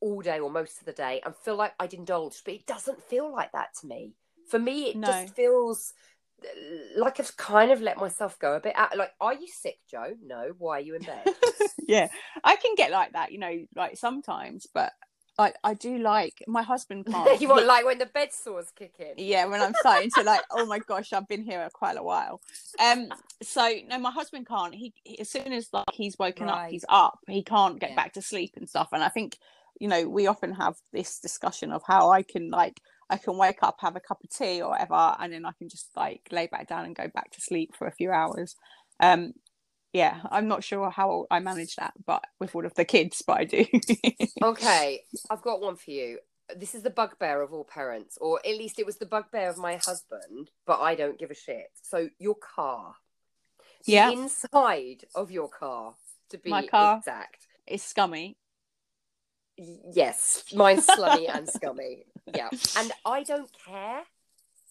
all 0.00 0.20
day 0.20 0.40
or 0.40 0.50
most 0.50 0.80
of 0.80 0.86
the 0.86 0.92
day 0.92 1.20
and 1.24 1.34
feel 1.36 1.56
like 1.56 1.74
I'd 1.78 1.94
indulge, 1.94 2.42
but 2.44 2.54
it 2.54 2.66
doesn't 2.66 3.02
feel 3.04 3.30
like 3.32 3.52
that 3.52 3.68
to 3.80 3.86
me. 3.86 4.14
For 4.48 4.58
me, 4.58 4.90
it 4.90 4.96
No. 4.96 5.06
just 5.06 5.34
feels 5.36 5.92
uh, 6.42 6.46
like 7.00 7.20
I've 7.20 7.36
kind 7.36 7.70
of 7.70 7.80
let 7.80 7.98
myself 7.98 8.38
go 8.38 8.54
a 8.56 8.60
bit 8.60 8.74
out. 8.76 8.96
Like, 8.96 9.12
are 9.20 9.34
you 9.34 9.46
sick, 9.46 9.78
Jo? 9.90 10.14
No. 10.22 10.52
Why 10.58 10.78
are 10.78 10.80
you 10.80 10.94
in 10.96 11.02
bed? 11.02 11.28
yeah, 11.88 12.08
I 12.42 12.56
can 12.56 12.74
get 12.74 12.90
like 12.90 13.12
that, 13.12 13.32
you 13.32 13.38
know, 13.38 13.66
like 13.76 13.96
sometimes, 13.96 14.66
but 14.72 14.92
I, 15.40 15.52
I 15.64 15.74
do 15.74 15.98
like 15.98 16.42
my 16.46 16.62
husband 16.62 17.06
can't. 17.06 17.40
you 17.40 17.48
want 17.48 17.66
like 17.66 17.84
when 17.84 17.98
the 17.98 18.06
bed 18.06 18.32
sores 18.32 18.70
kick 18.76 18.94
in? 18.98 19.14
yeah 19.16 19.46
when 19.46 19.60
i'm 19.62 19.74
starting 19.74 20.10
to 20.10 20.22
like 20.22 20.42
oh 20.50 20.66
my 20.66 20.78
gosh 20.78 21.12
i've 21.12 21.26
been 21.28 21.42
here 21.42 21.66
quite 21.72 21.96
a 21.96 22.02
while 22.02 22.40
um 22.78 23.08
so 23.42 23.72
no 23.88 23.98
my 23.98 24.10
husband 24.10 24.46
can't 24.46 24.74
he, 24.74 24.92
he- 25.02 25.18
as 25.20 25.30
soon 25.30 25.52
as 25.52 25.68
like 25.72 25.86
he's 25.92 26.18
woken 26.18 26.48
up 26.48 26.66
he's 26.68 26.84
up 26.88 27.18
he 27.26 27.42
can't 27.42 27.80
get 27.80 27.90
Yeah. 27.90 27.96
back 27.96 28.12
to 28.14 28.22
sleep 28.22 28.52
and 28.56 28.68
stuff 28.68 28.88
and 28.92 29.02
i 29.02 29.08
think 29.08 29.38
you 29.80 29.88
know 29.88 30.08
we 30.08 30.26
often 30.26 30.52
have 30.54 30.76
this 30.92 31.18
discussion 31.20 31.72
of 31.72 31.82
how 31.86 32.10
i 32.10 32.22
can 32.22 32.50
like 32.50 32.80
i 33.08 33.16
can 33.16 33.36
wake 33.38 33.62
up 33.62 33.76
have 33.80 33.96
a 33.96 34.00
cup 34.00 34.18
of 34.22 34.30
tea 34.30 34.60
or 34.62 34.70
whatever 34.70 35.16
and 35.18 35.32
then 35.32 35.44
i 35.46 35.52
can 35.58 35.68
just 35.68 35.88
like 35.96 36.28
lay 36.30 36.46
back 36.46 36.68
down 36.68 36.84
and 36.84 36.94
go 36.94 37.08
back 37.14 37.30
to 37.30 37.40
sleep 37.40 37.74
for 37.76 37.86
a 37.86 37.92
few 37.92 38.10
hours 38.10 38.56
um 39.00 39.32
yeah 39.92 40.20
i'm 40.30 40.46
not 40.48 40.62
sure 40.62 40.88
how 40.90 41.26
i 41.30 41.40
manage 41.40 41.74
that 41.76 41.92
but 42.06 42.24
with 42.38 42.54
all 42.54 42.64
of 42.64 42.74
the 42.74 42.84
kids 42.84 43.22
but 43.26 43.38
i 43.38 43.44
do 43.44 43.64
Okay, 44.42 45.02
I've 45.28 45.42
got 45.42 45.60
one 45.60 45.76
for 45.76 45.90
you. 45.90 46.18
This 46.56 46.74
is 46.74 46.82
the 46.82 46.90
bugbear 46.90 47.42
of 47.42 47.52
all 47.52 47.64
parents, 47.64 48.16
or 48.20 48.38
at 48.44 48.56
least 48.56 48.78
it 48.78 48.86
was 48.86 48.96
the 48.96 49.06
bugbear 49.06 49.48
of 49.50 49.58
my 49.58 49.76
husband, 49.76 50.50
but 50.66 50.80
I 50.80 50.94
don't 50.94 51.18
give 51.18 51.30
a 51.30 51.34
shit. 51.34 51.70
So, 51.82 52.08
your 52.18 52.34
car. 52.36 52.94
The 53.84 53.92
Yeah. 53.92 54.10
inside 54.10 55.04
of 55.14 55.30
your 55.30 55.48
car, 55.48 55.94
to 56.30 56.38
be 56.38 56.50
My 56.50 56.66
car. 56.66 56.96
exact. 56.98 57.46
it's 57.66 57.84
scummy 57.84 58.36
Yes, 59.92 60.44
mine's 60.54 60.86
slummy 60.86 61.28
and 61.28 61.48
scummy. 61.56 62.04
Yeah. 62.34 62.48
And 62.78 62.92
I 63.04 63.22
don't 63.22 63.50
care 63.66 64.02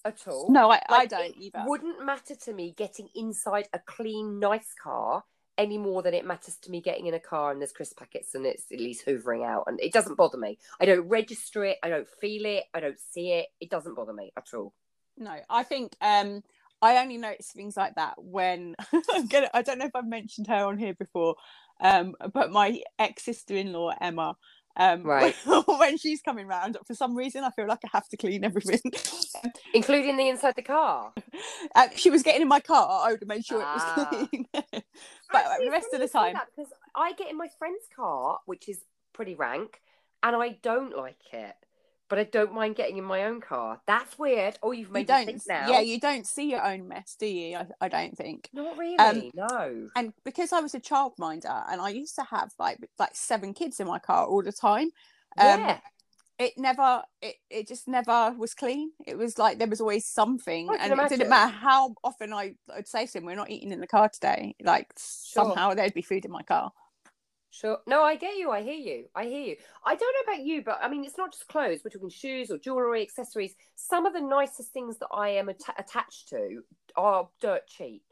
at 0.06 0.28
all. 0.28 0.50
no 0.50 0.72
i, 0.72 0.82
I 0.90 1.06
don't 1.06 1.26
it 1.26 1.36
either 1.38 1.64
wouldn't 1.66 2.06
matter 2.06 2.36
to 2.36 2.54
me 2.54 2.74
getting 2.78 3.10
inside 3.16 3.68
a 3.74 3.80
clean, 3.80 4.40
nice 4.40 4.74
car 4.82 5.24
any 5.60 5.78
more 5.78 6.02
than 6.02 6.14
it 6.14 6.26
matters 6.26 6.56
to 6.56 6.72
me 6.72 6.80
getting 6.80 7.06
in 7.08 7.14
a 7.14 7.20
car 7.20 7.52
and 7.52 7.60
there's 7.60 7.74
crisp 7.74 8.00
packets 8.00 8.34
and 8.34 8.46
it's 8.46 8.72
at 8.72 8.80
least 8.80 9.06
hoovering 9.06 9.46
out. 9.46 9.66
And 9.68 9.78
it 9.82 9.92
doesn't 9.92 10.16
bother 10.16 10.38
me. 10.38 10.58
I 10.80 10.86
don't 10.86 11.08
register 11.10 11.66
it. 11.66 11.78
I 11.84 11.90
don't 11.90 12.08
feel 12.08 12.46
it. 12.46 12.64
I 12.74 12.80
don't 12.80 12.98
see 12.98 13.34
it. 13.34 13.48
It 13.60 13.70
doesn't 13.70 13.96
bother 13.96 14.14
me 14.14 14.32
at 14.38 14.48
all. 14.54 14.74
No, 15.18 15.36
I 15.50 15.64
think 15.64 15.98
um 16.02 16.44
I 16.82 16.98
only 16.98 17.18
notice 17.18 17.48
things 17.48 17.76
like 17.76 17.96
that 17.96 18.16
when 18.18 18.76
I'm 19.14 19.28
gonna 19.28 19.50
I 19.54 19.62
don't 19.62 19.80
know 19.80 19.86
if 19.86 19.96
I've 19.96 20.08
mentioned 20.08 20.48
her 20.48 20.66
on 20.66 20.78
here 20.78 20.94
before, 20.94 21.36
um, 21.82 22.16
but 22.34 22.52
my 22.52 22.82
ex 22.98 23.24
sister 23.24 23.54
in 23.58 23.74
law 23.74 23.92
Emma, 24.00 24.38
um 24.80 25.04
Right. 25.16 25.36
when 25.68 25.98
she's 25.98 26.22
coming 26.22 26.48
round, 26.48 26.78
for 26.88 26.96
some 26.96 27.16
reason 27.16 27.44
I 27.44 27.52
feel 27.52 27.68
like 27.68 27.80
I 27.86 27.90
have 27.94 28.08
to 28.10 28.18
clean 28.18 28.44
everything. 28.44 28.82
Including 29.74 30.18
the 30.18 30.28
inside 30.30 30.56
the 30.56 30.62
car. 30.64 31.14
uh, 31.76 31.88
she 31.96 32.10
was 32.10 32.24
getting 32.24 32.42
in 32.42 32.48
my 32.48 32.60
car, 32.62 33.06
I 33.08 33.12
would 33.12 33.20
have 33.22 33.28
made 33.28 33.46
sure 33.46 33.62
it 33.62 33.68
Ah. 33.68 34.08
was 34.08 34.08
clean. 34.32 34.46
but 34.54 34.64
Actually, 35.36 35.66
the 35.66 35.72
rest 35.72 35.88
of 35.94 36.00
the 36.00 36.08
time, 36.08 36.36
because 36.56 36.72
I 36.96 37.14
get 37.14 37.30
in 37.30 37.38
my 37.38 37.50
friend's 37.60 37.86
car, 37.96 38.40
which 38.46 38.68
is 38.70 38.80
pretty 39.14 39.36
rank, 39.36 39.82
and 40.24 40.36
I 40.36 40.58
don't 40.64 40.96
like 40.98 41.22
it. 41.34 41.56
But 42.10 42.20
I 42.20 42.24
don't 42.24 42.54
mind 42.54 42.76
getting 42.76 42.98
in 42.98 43.04
my 43.04 43.26
own 43.26 43.40
car. 43.40 43.82
That's 43.86 44.18
weird. 44.18 44.58
Oh, 44.64 44.72
you've 44.72 44.92
made 44.92 45.02
me 45.02 45.06
don't 45.06 45.26
think 45.26 45.42
now. 45.48 45.70
yeah, 45.70 45.80
you 45.80 46.00
don't 46.00 46.26
see 46.26 46.50
your 46.50 46.66
own 46.66 46.88
mess, 46.88 47.16
do 47.20 47.28
you? 47.28 47.58
I, 47.58 47.68
I 47.82 47.88
don't 47.88 48.18
think. 48.18 48.50
Not 48.52 48.78
really. 48.78 48.98
Um, 48.98 49.32
no. 49.36 49.90
and 49.96 50.14
because 50.26 50.52
I 50.52 50.60
was 50.60 50.74
a 50.74 50.80
childminder 50.80 51.64
and 51.72 51.80
I 51.80 51.90
used 51.90 52.16
to 52.16 52.24
have 52.24 52.52
like 52.58 52.78
like 52.98 53.16
seven 53.16 53.54
kids 53.54 53.80
in 53.80 53.88
my 53.88 54.00
car 54.00 54.26
all 54.26 54.42
the 54.42 54.52
time. 54.52 54.90
Um, 55.38 55.60
yeah. 55.60 55.80
it 56.40 56.54
never 56.58 57.04
it, 57.22 57.36
it 57.50 57.68
just 57.68 57.88
never 57.88 58.34
was 58.36 58.56
clean 58.56 58.92
it 59.06 59.16
was 59.16 59.38
like 59.38 59.60
there 59.60 59.68
was 59.68 59.80
always 59.80 60.06
something 60.08 60.68
and 60.80 60.92
it 60.92 61.10
didn't 61.10 61.30
matter 61.30 61.52
how 61.52 61.94
often 62.04 62.34
I, 62.34 62.56
i'd 62.76 62.88
say 62.88 63.06
to 63.06 63.18
him 63.20 63.26
we're 63.26 63.36
not 63.36 63.52
eating 63.52 63.72
in 63.72 63.80
the 63.80 63.88
car 63.88 64.10
today 64.10 64.56
like 64.64 64.88
somehow 64.98 65.76
there'd 65.76 65.94
be 65.94 66.02
food 66.02 66.26
in 66.26 66.32
my 66.32 66.42
car 66.42 66.72
Sure. 67.52 67.80
No, 67.88 68.04
I 68.04 68.16
get 68.16 68.38
you. 68.38 68.52
I 68.52 68.62
hear 68.62 68.74
you. 68.74 69.06
I 69.16 69.26
hear 69.26 69.42
you. 69.42 69.56
I 69.84 69.96
don't 69.96 70.16
know 70.28 70.34
about 70.34 70.46
you, 70.46 70.62
but 70.64 70.80
I 70.82 70.88
mean, 70.90 71.04
it's 71.04 71.18
not 71.18 71.32
just 71.32 71.48
clothes. 71.48 71.80
We're 71.84 71.90
talking 71.90 72.10
shoes 72.10 72.52
or 72.52 72.58
jewelry, 72.58 73.02
accessories. 73.02 73.56
Some 73.76 74.06
of 74.06 74.14
the 74.14 74.22
nicest 74.22 74.72
things 74.72 74.98
that 75.00 75.10
I 75.12 75.30
am 75.30 75.50
atta- 75.50 75.74
attached 75.78 76.30
to 76.30 76.64
are 76.96 77.28
dirt 77.42 77.68
cheap. 77.68 78.04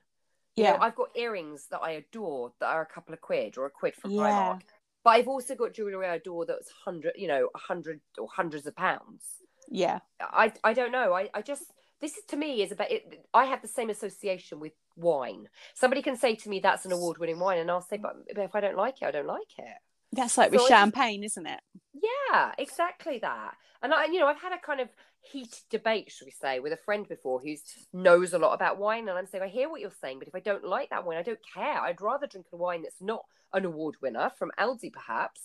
You 0.55 0.63
know, 0.63 0.71
yeah 0.71 0.77
I've 0.81 0.95
got 0.95 1.09
earrings 1.15 1.67
that 1.69 1.81
I 1.81 1.91
adore 1.91 2.51
that 2.59 2.67
are 2.67 2.81
a 2.81 2.85
couple 2.87 3.13
of 3.13 3.21
quid 3.21 3.57
or 3.59 3.67
a 3.67 3.69
quid 3.69 3.95
from 3.95 4.11
Yeah. 4.11 4.21
Primark. 4.21 4.61
But 5.03 5.11
I've 5.11 5.27
also 5.27 5.53
got 5.55 5.73
jewelry 5.73 6.07
I 6.07 6.15
adore 6.15 6.45
that's 6.45 6.69
hundred, 6.71 7.13
you 7.15 7.27
know, 7.27 7.49
a 7.53 7.57
hundred 7.59 8.01
or 8.17 8.27
hundreds 8.33 8.65
of 8.65 8.75
pounds. 8.75 9.23
yeah 9.69 9.99
I 10.19 10.51
I 10.63 10.73
don't 10.73 10.91
know. 10.91 11.13
I 11.13 11.29
I 11.33 11.41
just 11.43 11.63
this 12.01 12.17
is 12.17 12.23
to 12.25 12.37
me 12.37 12.63
is 12.63 12.71
about 12.71 12.91
it. 12.91 13.23
I 13.33 13.45
have 13.45 13.61
the 13.61 13.67
same 13.67 13.89
association 13.91 14.59
with 14.59 14.73
wine. 14.97 15.47
Somebody 15.75 16.01
can 16.01 16.17
say 16.17 16.35
to 16.35 16.49
me 16.49 16.59
that's 16.59 16.85
an 16.85 16.91
award-winning 16.91 17.39
wine, 17.39 17.59
and 17.59 17.69
I'll 17.71 17.81
say, 17.81 17.97
but, 17.97 18.15
if 18.27 18.55
I 18.55 18.59
don't 18.59 18.75
like 18.77 19.01
it, 19.01 19.05
I 19.05 19.11
don't 19.11 19.27
like 19.27 19.53
it. 19.57 19.77
that's 20.11 20.37
like 20.37 20.51
with 20.51 20.61
So 20.61 20.67
just- 20.67 20.79
champagne 20.79 21.23
isn't 21.23 21.45
it 21.47 21.59
Yeah, 21.93 22.53
exactly 22.57 23.19
that. 23.19 23.55
And 23.81 23.93
I, 23.93 24.05
you 24.05 24.19
know, 24.19 24.27
I've 24.27 24.41
had 24.41 24.53
a 24.53 24.59
kind 24.59 24.79
of 24.81 24.89
heated 25.21 25.59
debate, 25.69 26.11
should 26.11 26.25
we 26.25 26.31
say, 26.31 26.59
with 26.59 26.73
a 26.73 26.77
friend 26.77 27.07
before 27.07 27.39
who 27.39 27.53
knows 27.93 28.33
a 28.33 28.39
lot 28.39 28.53
about 28.53 28.79
wine, 28.79 29.07
and 29.07 29.17
I'm 29.17 29.27
saying, 29.27 29.43
I 29.43 29.47
hear 29.49 29.69
what 29.69 29.81
you're 29.81 29.91
saying, 30.01 30.19
but 30.19 30.27
if 30.27 30.33
I 30.35 30.39
don't 30.39 30.63
like 30.63 30.89
that 30.89 31.05
wine, 31.05 31.17
I 31.17 31.23
don't 31.23 31.39
care. 31.53 31.79
I'd 31.79 32.01
rather 32.01 32.25
drink 32.27 32.47
a 32.51 32.57
wine 32.57 32.81
that's 32.83 33.01
not 33.01 33.23
an 33.53 33.65
award 33.65 33.95
winner 34.01 34.31
from 34.39 34.51
Aldi, 34.59 34.91
perhaps, 34.93 35.41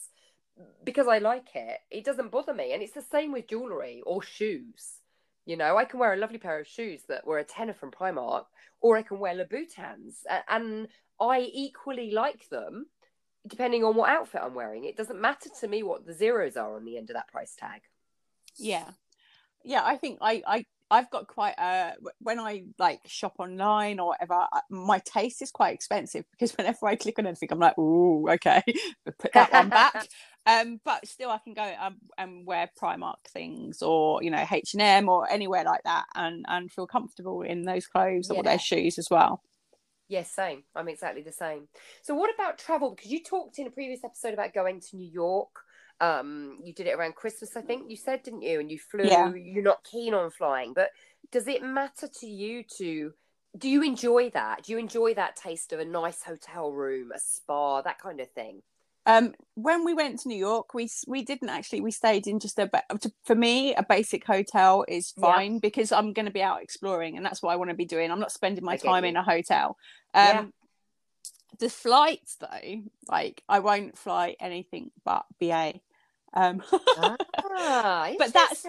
because 0.84 1.08
I 1.08 1.18
like 1.18 1.48
it. 1.54 1.78
It 1.90 2.04
doesn't 2.04 2.30
bother 2.30 2.54
me, 2.54 2.72
and 2.72 2.82
it's 2.82 2.94
the 2.94 3.02
same 3.02 3.32
with 3.32 3.48
jewelry 3.48 4.02
or 4.06 4.22
shoes. 4.22 4.94
You 5.44 5.56
know, 5.56 5.76
I 5.76 5.84
can 5.84 5.98
wear 5.98 6.12
a 6.12 6.16
lovely 6.16 6.38
pair 6.38 6.60
of 6.60 6.66
shoes 6.66 7.02
that 7.08 7.26
were 7.26 7.38
a 7.38 7.44
tenner 7.44 7.74
from 7.74 7.90
Primark, 7.90 8.44
or 8.80 8.96
I 8.96 9.02
can 9.02 9.18
wear 9.18 9.34
Louboutins, 9.34 10.18
and 10.48 10.88
I 11.20 11.40
equally 11.52 12.10
like 12.12 12.48
them 12.48 12.86
depending 13.48 13.84
on 13.84 13.96
what 13.96 14.10
outfit 14.10 14.40
I'm 14.42 14.54
wearing. 14.54 14.84
It 14.84 14.96
doesn't 14.96 15.20
matter 15.20 15.50
to 15.60 15.68
me 15.68 15.82
what 15.82 16.06
the 16.06 16.14
zeros 16.14 16.56
are 16.56 16.76
on 16.76 16.84
the 16.84 16.96
end 16.96 17.10
of 17.10 17.14
that 17.14 17.28
price 17.28 17.54
tag. 17.58 17.82
Yeah, 18.56 18.88
yeah. 19.64 19.82
I 19.84 19.96
think 19.96 20.18
I 20.20 20.42
I 20.46 20.64
I've 20.90 21.10
got 21.10 21.26
quite 21.26 21.54
uh, 21.58 21.92
a 21.92 22.10
when 22.20 22.38
I 22.38 22.64
like 22.78 23.00
shop 23.06 23.36
online 23.38 23.98
or 23.98 24.08
whatever. 24.08 24.46
My 24.70 25.00
taste 25.04 25.42
is 25.42 25.50
quite 25.50 25.74
expensive 25.74 26.24
because 26.32 26.52
whenever 26.56 26.86
I 26.86 26.96
click 26.96 27.18
on 27.18 27.26
anything, 27.26 27.48
I'm 27.50 27.58
like, 27.58 27.74
oh, 27.78 28.28
okay, 28.30 28.62
put 29.18 29.32
that 29.32 29.52
one 29.52 29.70
back. 29.70 30.06
um, 30.46 30.80
but 30.84 31.06
still, 31.06 31.30
I 31.30 31.38
can 31.38 31.54
go 31.54 31.72
um, 31.80 31.96
and 32.18 32.44
wear 32.44 32.68
Primark 32.80 33.24
things 33.28 33.82
or 33.82 34.22
you 34.22 34.30
know 34.30 34.44
H 34.50 34.74
and 34.74 34.82
M 34.82 35.08
or 35.08 35.30
anywhere 35.30 35.64
like 35.64 35.82
that, 35.84 36.06
and 36.14 36.44
and 36.48 36.70
feel 36.70 36.86
comfortable 36.86 37.42
in 37.42 37.62
those 37.62 37.86
clothes 37.86 38.28
yeah. 38.30 38.38
or 38.38 38.42
their 38.42 38.58
shoes 38.58 38.98
as 38.98 39.08
well. 39.10 39.42
Yes, 40.08 40.30
same. 40.30 40.64
I'm 40.74 40.88
exactly 40.88 41.22
the 41.22 41.32
same. 41.32 41.68
So, 42.02 42.14
what 42.14 42.34
about 42.34 42.58
travel? 42.58 42.90
Because 42.90 43.10
you 43.10 43.22
talked 43.22 43.58
in 43.58 43.66
a 43.66 43.70
previous 43.70 44.04
episode 44.04 44.34
about 44.34 44.52
going 44.52 44.80
to 44.80 44.96
New 44.96 45.10
York. 45.10 45.50
Um, 46.00 46.58
you 46.64 46.74
did 46.74 46.88
it 46.88 46.94
around 46.94 47.14
Christmas, 47.14 47.56
I 47.56 47.60
think 47.60 47.88
you 47.88 47.96
said, 47.96 48.24
didn't 48.24 48.42
you? 48.42 48.58
And 48.58 48.68
you 48.68 48.78
flew. 48.78 49.04
Yeah. 49.04 49.32
You're 49.34 49.62
not 49.62 49.84
keen 49.84 50.14
on 50.14 50.30
flying, 50.30 50.72
but 50.74 50.90
does 51.30 51.46
it 51.46 51.62
matter 51.62 52.08
to 52.20 52.26
you 52.26 52.64
to? 52.78 53.12
Do 53.56 53.68
you 53.68 53.82
enjoy 53.82 54.30
that? 54.30 54.64
Do 54.64 54.72
you 54.72 54.78
enjoy 54.78 55.14
that 55.14 55.36
taste 55.36 55.72
of 55.72 55.78
a 55.78 55.84
nice 55.84 56.22
hotel 56.22 56.72
room, 56.72 57.12
a 57.14 57.20
spa, 57.20 57.82
that 57.82 58.00
kind 58.00 58.18
of 58.20 58.28
thing? 58.32 58.62
Um, 59.04 59.34
when 59.54 59.84
we 59.84 59.94
went 59.94 60.20
to 60.20 60.28
New 60.28 60.36
York, 60.36 60.74
we 60.74 60.88
we 61.06 61.22
didn't 61.22 61.48
actually. 61.48 61.80
We 61.80 61.90
stayed 61.90 62.26
in 62.26 62.38
just 62.38 62.58
a. 62.58 62.70
For 63.24 63.34
me, 63.34 63.74
a 63.74 63.82
basic 63.82 64.24
hotel 64.24 64.84
is 64.86 65.10
fine 65.10 65.54
yeah. 65.54 65.58
because 65.60 65.92
I'm 65.92 66.12
going 66.12 66.26
to 66.26 66.32
be 66.32 66.42
out 66.42 66.62
exploring, 66.62 67.16
and 67.16 67.26
that's 67.26 67.42
what 67.42 67.52
I 67.52 67.56
want 67.56 67.70
to 67.70 67.76
be 67.76 67.84
doing. 67.84 68.10
I'm 68.10 68.20
not 68.20 68.32
spending 68.32 68.64
my 68.64 68.76
time 68.76 69.04
you. 69.04 69.10
in 69.10 69.16
a 69.16 69.22
hotel. 69.22 69.76
Um, 70.14 70.26
yeah. 70.26 70.44
The 71.58 71.68
flights, 71.68 72.36
though, 72.36 72.82
like 73.08 73.42
I 73.48 73.58
won't 73.58 73.98
fly 73.98 74.36
anything 74.40 74.90
but 75.04 75.26
BA. 75.40 75.74
Um, 76.34 76.62
ah, 76.72 78.12
but 78.18 78.32
that's 78.32 78.64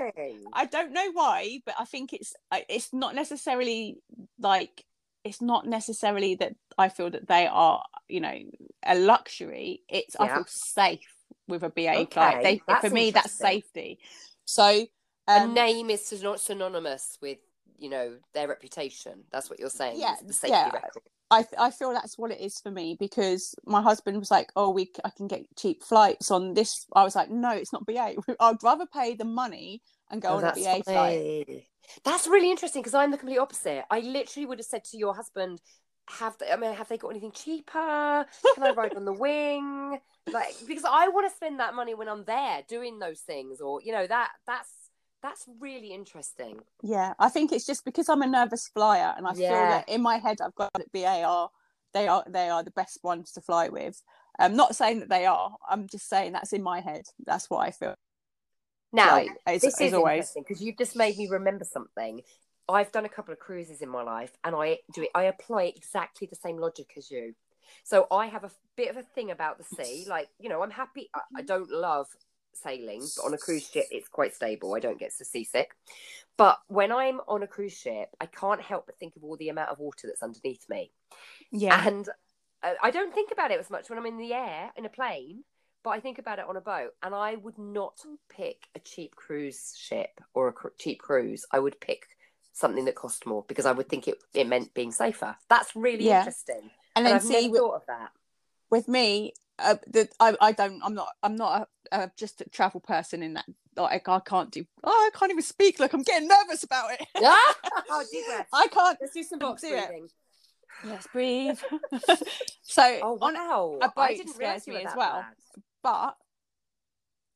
I 0.51 0.65
don't 0.65 0.91
know 0.93 1.11
why, 1.13 1.61
but 1.65 1.75
I 1.79 1.85
think 1.85 2.11
it's 2.11 2.33
it's 2.51 2.91
not 2.91 3.15
necessarily 3.15 3.97
like 4.39 4.83
it's 5.23 5.41
not 5.41 5.65
necessarily 5.65 6.35
that 6.35 6.55
I 6.77 6.89
feel 6.89 7.09
that 7.09 7.27
they 7.27 7.47
are, 7.47 7.83
you 8.07 8.19
know, 8.19 8.37
a 8.85 8.95
luxury. 8.95 9.81
It's 9.89 10.15
yeah. 10.19 10.25
I 10.25 10.35
feel 10.35 10.45
safe 10.47 11.15
with 11.47 11.63
a 11.63 11.69
BA 11.69 11.91
okay. 11.91 12.05
flight. 12.05 12.43
They, 12.43 12.61
for 12.81 12.89
me, 12.89 13.11
that's 13.11 13.31
safety. 13.31 13.99
So 14.45 14.85
um, 15.27 15.51
a 15.51 15.53
name 15.53 15.89
is 15.89 16.21
not 16.21 16.39
synonymous 16.39 17.17
with 17.21 17.37
you 17.77 17.89
know 17.89 18.17
their 18.33 18.47
reputation. 18.47 19.23
That's 19.31 19.49
what 19.49 19.59
you're 19.59 19.69
saying. 19.69 19.99
Yeah, 19.99 20.15
the 20.25 20.33
safety 20.33 20.55
yeah. 20.55 20.69
record. 20.69 21.03
I, 21.31 21.45
I 21.57 21.71
feel 21.71 21.93
that's 21.93 22.17
what 22.17 22.29
it 22.29 22.39
is 22.39 22.59
for 22.59 22.69
me 22.69 22.95
because 22.99 23.55
my 23.65 23.81
husband 23.81 24.19
was 24.19 24.29
like, 24.29 24.51
"Oh, 24.55 24.69
we 24.69 24.91
I 25.03 25.09
can 25.09 25.27
get 25.27 25.45
cheap 25.57 25.83
flights 25.83 26.29
on 26.31 26.53
this." 26.53 26.85
I 26.93 27.03
was 27.03 27.15
like, 27.15 27.29
"No, 27.29 27.51
it's 27.51 27.73
not 27.73 27.85
BA. 27.85 28.15
I'd 28.39 28.63
rather 28.63 28.85
pay 28.85 29.15
the 29.15 29.25
money 29.25 29.81
and 30.13 30.21
go 30.21 30.29
oh, 30.29 30.37
on 30.37 30.43
a 30.45 30.53
BA 30.53 30.63
funny. 30.63 30.83
flight." 30.83 31.63
That's 32.05 32.27
really 32.27 32.49
interesting 32.49 32.81
because 32.81 32.93
I'm 32.93 33.11
the 33.11 33.17
complete 33.17 33.39
opposite. 33.39 33.83
I 33.91 33.99
literally 33.99 34.45
would 34.45 34.59
have 34.59 34.65
said 34.65 34.85
to 34.85 34.97
your 34.97 35.13
husband, 35.15 35.59
"Have 36.09 36.37
they? 36.37 36.51
I 36.51 36.55
mean, 36.55 36.73
have 36.73 36.87
they 36.87 36.97
got 36.97 37.09
anything 37.09 37.31
cheaper? 37.31 38.25
Can 38.55 38.63
I 38.63 38.71
ride 38.71 38.95
on 38.95 39.05
the 39.05 39.13
wing? 39.25 39.99
Like, 40.31 40.55
because 40.65 40.85
I 40.85 41.09
want 41.09 41.29
to 41.29 41.35
spend 41.35 41.59
that 41.59 41.75
money 41.75 41.93
when 41.93 42.07
I'm 42.07 42.23
there 42.23 42.61
doing 42.69 42.99
those 42.99 43.19
things, 43.19 43.59
or 43.59 43.81
you 43.81 43.91
know, 43.91 44.07
that 44.07 44.29
that's 44.47 44.69
that's 45.21 45.45
really 45.59 45.93
interesting. 45.93 46.59
Yeah, 46.81 47.13
I 47.17 47.29
think 47.29 47.51
it's 47.51 47.65
just 47.65 47.85
because 47.85 48.09
I'm 48.09 48.21
a 48.21 48.27
nervous 48.27 48.67
flyer, 48.67 49.13
and 49.17 49.25
I 49.25 49.33
yeah. 49.35 49.49
feel 49.49 49.69
that 49.69 49.89
in 49.89 50.01
my 50.01 50.17
head 50.17 50.37
I've 50.43 50.55
got 50.55 50.71
that 50.73 50.91
BAR. 50.91 51.49
They 51.93 52.07
are 52.07 52.23
they 52.27 52.49
are 52.49 52.63
the 52.63 52.71
best 52.71 52.99
ones 53.03 53.31
to 53.33 53.41
fly 53.41 53.69
with. 53.69 54.01
I'm 54.39 54.55
not 54.55 54.75
saying 54.75 54.99
that 54.99 55.09
they 55.09 55.25
are. 55.25 55.55
I'm 55.69 55.87
just 55.87 56.09
saying 56.09 56.33
that's 56.33 56.53
in 56.53 56.63
my 56.63 56.81
head. 56.81 57.03
That's 57.25 57.49
what 57.49 57.59
I 57.59 57.71
feel. 57.71 57.95
Now, 58.93 59.25
as, 59.47 59.61
this 59.61 59.81
as 59.81 59.87
is 59.87 59.93
always. 59.93 60.13
interesting 60.13 60.45
because 60.47 60.61
you've 60.61 60.77
just 60.77 60.95
made 60.95 61.17
me 61.17 61.27
remember 61.27 61.65
something. 61.65 62.21
I've 62.69 62.91
done 62.91 63.05
a 63.05 63.09
couple 63.09 63.33
of 63.33 63.39
cruises 63.39 63.81
in 63.81 63.89
my 63.89 64.03
life, 64.03 64.31
and 64.43 64.55
I 64.55 64.79
do 64.93 65.01
it. 65.01 65.09
I 65.13 65.23
apply 65.23 65.73
exactly 65.75 66.27
the 66.27 66.35
same 66.35 66.57
logic 66.57 66.93
as 66.95 67.11
you. 67.11 67.33
So 67.83 68.07
I 68.11 68.27
have 68.27 68.43
a 68.43 68.51
bit 68.77 68.89
of 68.89 68.97
a 68.97 69.01
thing 69.01 69.31
about 69.31 69.57
the 69.57 69.63
sea. 69.63 70.05
Like 70.07 70.29
you 70.39 70.47
know, 70.47 70.63
I'm 70.63 70.71
happy. 70.71 71.09
I, 71.13 71.21
I 71.37 71.41
don't 71.41 71.69
love 71.69 72.07
sailing, 72.53 73.01
but 73.17 73.25
on 73.25 73.33
a 73.33 73.37
cruise 73.37 73.67
ship, 73.67 73.85
it's 73.91 74.07
quite 74.07 74.35
stable. 74.35 74.75
I 74.75 74.79
don't 74.79 74.99
get 74.99 75.11
so 75.11 75.23
seasick. 75.23 75.71
But 76.37 76.59
when 76.67 76.91
I'm 76.91 77.19
on 77.27 77.43
a 77.43 77.47
cruise 77.47 77.77
ship, 77.77 78.09
I 78.21 78.27
can't 78.27 78.61
help 78.61 78.85
but 78.85 78.97
think 78.99 79.15
of 79.15 79.23
all 79.23 79.37
the 79.37 79.49
amount 79.49 79.69
of 79.69 79.79
water 79.79 80.07
that's 80.07 80.23
underneath 80.23 80.67
me. 80.69 80.91
Yeah. 81.51 81.85
And 81.87 82.07
uh, 82.61 82.73
I 82.81 82.91
don't 82.91 83.13
think 83.13 83.31
about 83.31 83.51
it 83.51 83.59
as 83.59 83.69
much 83.69 83.89
when 83.89 83.99
I'm 83.99 84.05
in 84.05 84.17
the 84.17 84.33
air 84.33 84.71
in 84.77 84.85
a 84.85 84.89
plane 84.89 85.43
but 85.83 85.91
I 85.91 85.99
think 85.99 86.17
about 86.17 86.39
it 86.39 86.45
on 86.47 86.55
a 86.55 86.61
boat, 86.61 86.91
and 87.03 87.13
I 87.13 87.35
would 87.35 87.57
not 87.57 87.99
pick 88.29 88.67
a 88.75 88.79
cheap 88.79 89.15
cruise 89.15 89.75
ship 89.77 90.21
or 90.33 90.47
a 90.47 90.53
cr- 90.53 90.69
cheap 90.79 90.99
cruise. 90.99 91.45
I 91.51 91.59
would 91.59 91.79
pick 91.81 92.07
something 92.53 92.85
that 92.85 92.95
cost 92.95 93.25
more 93.25 93.43
because 93.47 93.65
I 93.65 93.73
would 93.73 93.89
think 93.89 94.07
it, 94.07 94.15
it 94.33 94.47
meant 94.47 94.73
being 94.73 94.91
safer. 94.91 95.35
That's 95.49 95.75
really 95.75 96.05
yeah. 96.05 96.19
interesting. 96.19 96.69
And, 96.95 97.05
and 97.05 97.05
then 97.07 97.15
I've 97.15 97.23
see, 97.23 97.47
never 97.47 97.57
thought 97.57 97.75
of 97.75 97.85
that. 97.87 98.11
With 98.69 98.87
me, 98.87 99.33
uh, 99.59 99.75
the, 99.87 100.07
I, 100.19 100.35
I 100.39 100.51
don't. 100.53 100.81
I'm 100.83 100.95
not. 100.95 101.09
I'm 101.21 101.35
not 101.35 101.67
a, 101.91 102.03
a, 102.03 102.11
just 102.15 102.41
a 102.41 102.49
travel 102.49 102.79
person 102.79 103.21
in 103.21 103.33
that. 103.33 103.45
Like 103.75 104.07
I 104.07 104.19
can't 104.19 104.51
do. 104.51 104.65
Oh, 104.83 105.11
I 105.13 105.17
can't 105.17 105.31
even 105.31 105.43
speak. 105.43 105.79
Like 105.79 105.93
I'm 105.93 106.03
getting 106.03 106.29
nervous 106.29 106.63
about 106.63 106.93
it. 106.93 107.05
oh. 107.15 108.45
I 108.53 108.67
can't. 108.67 108.97
Let's 109.01 109.13
do 109.13 109.23
some 109.23 109.39
box 109.39 109.61
breathing. 109.61 110.05
It. 110.05 110.11
Yes, 110.87 111.07
breathe. 111.11 111.59
so 112.63 112.99
oh, 113.03 113.13
wow. 113.13 113.77
on 113.81 113.83
a 113.83 113.89
boat 113.89 114.29
scares 114.29 114.67
me 114.67 114.83
as 114.83 114.95
well. 114.95 115.21
Bad 115.21 115.63
but 115.83 116.15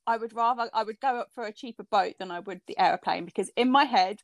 I 0.06 0.16
would 0.16 0.32
rather 0.34 0.68
I 0.72 0.82
would 0.82 1.00
go 1.00 1.18
up 1.20 1.28
for 1.34 1.44
a 1.44 1.52
cheaper 1.52 1.84
boat 1.84 2.14
than 2.18 2.30
I 2.30 2.40
would 2.40 2.62
the 2.66 2.78
aeroplane 2.78 3.26
because 3.26 3.50
in 3.56 3.70
my 3.70 3.84
head 3.84 4.20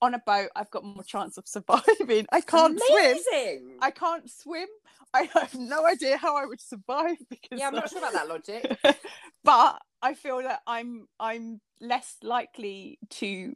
on 0.00 0.14
a 0.14 0.22
boat 0.24 0.50
I've 0.54 0.70
got 0.70 0.84
more 0.84 1.02
chance 1.02 1.36
of 1.36 1.46
surviving. 1.48 2.26
I 2.32 2.40
can't 2.40 2.80
Amazing. 2.90 3.22
swim. 3.28 3.70
I 3.80 3.90
can't 3.90 4.30
swim. 4.30 4.68
I 5.12 5.28
have 5.34 5.54
no 5.54 5.86
idea 5.86 6.16
how 6.16 6.36
I 6.36 6.46
would 6.46 6.60
survive 6.60 7.16
because 7.28 7.58
Yeah, 7.58 7.68
I'm 7.68 7.74
not 7.74 7.90
sure 7.90 7.98
about 7.98 8.12
that 8.12 8.28
logic. 8.28 8.78
but 9.44 9.82
I 10.00 10.14
feel 10.14 10.38
that 10.42 10.60
I'm 10.66 11.08
I'm 11.18 11.60
less 11.80 12.16
likely 12.22 12.98
to 13.10 13.54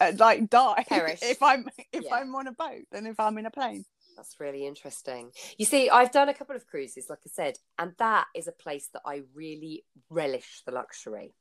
uh, 0.00 0.12
like 0.18 0.50
die 0.50 0.84
Perish. 0.88 1.20
if 1.22 1.42
I'm 1.42 1.66
if 1.92 2.04
yeah. 2.04 2.16
I'm 2.16 2.34
on 2.34 2.46
a 2.46 2.52
boat 2.52 2.84
than 2.90 3.06
if 3.06 3.18
I'm 3.18 3.38
in 3.38 3.46
a 3.46 3.50
plane. 3.50 3.84
That's 4.16 4.40
really 4.40 4.66
interesting. 4.66 5.30
You 5.58 5.66
see, 5.66 5.90
I've 5.90 6.12
done 6.12 6.28
a 6.28 6.34
couple 6.34 6.56
of 6.56 6.66
cruises, 6.66 7.06
like 7.08 7.20
I 7.26 7.30
said, 7.32 7.58
and 7.78 7.92
that 7.98 8.26
is 8.34 8.48
a 8.48 8.52
place 8.52 8.88
that 8.92 9.02
I 9.04 9.22
really 9.34 9.84
relish 10.10 10.62
the 10.66 10.72
luxury. 10.72 11.34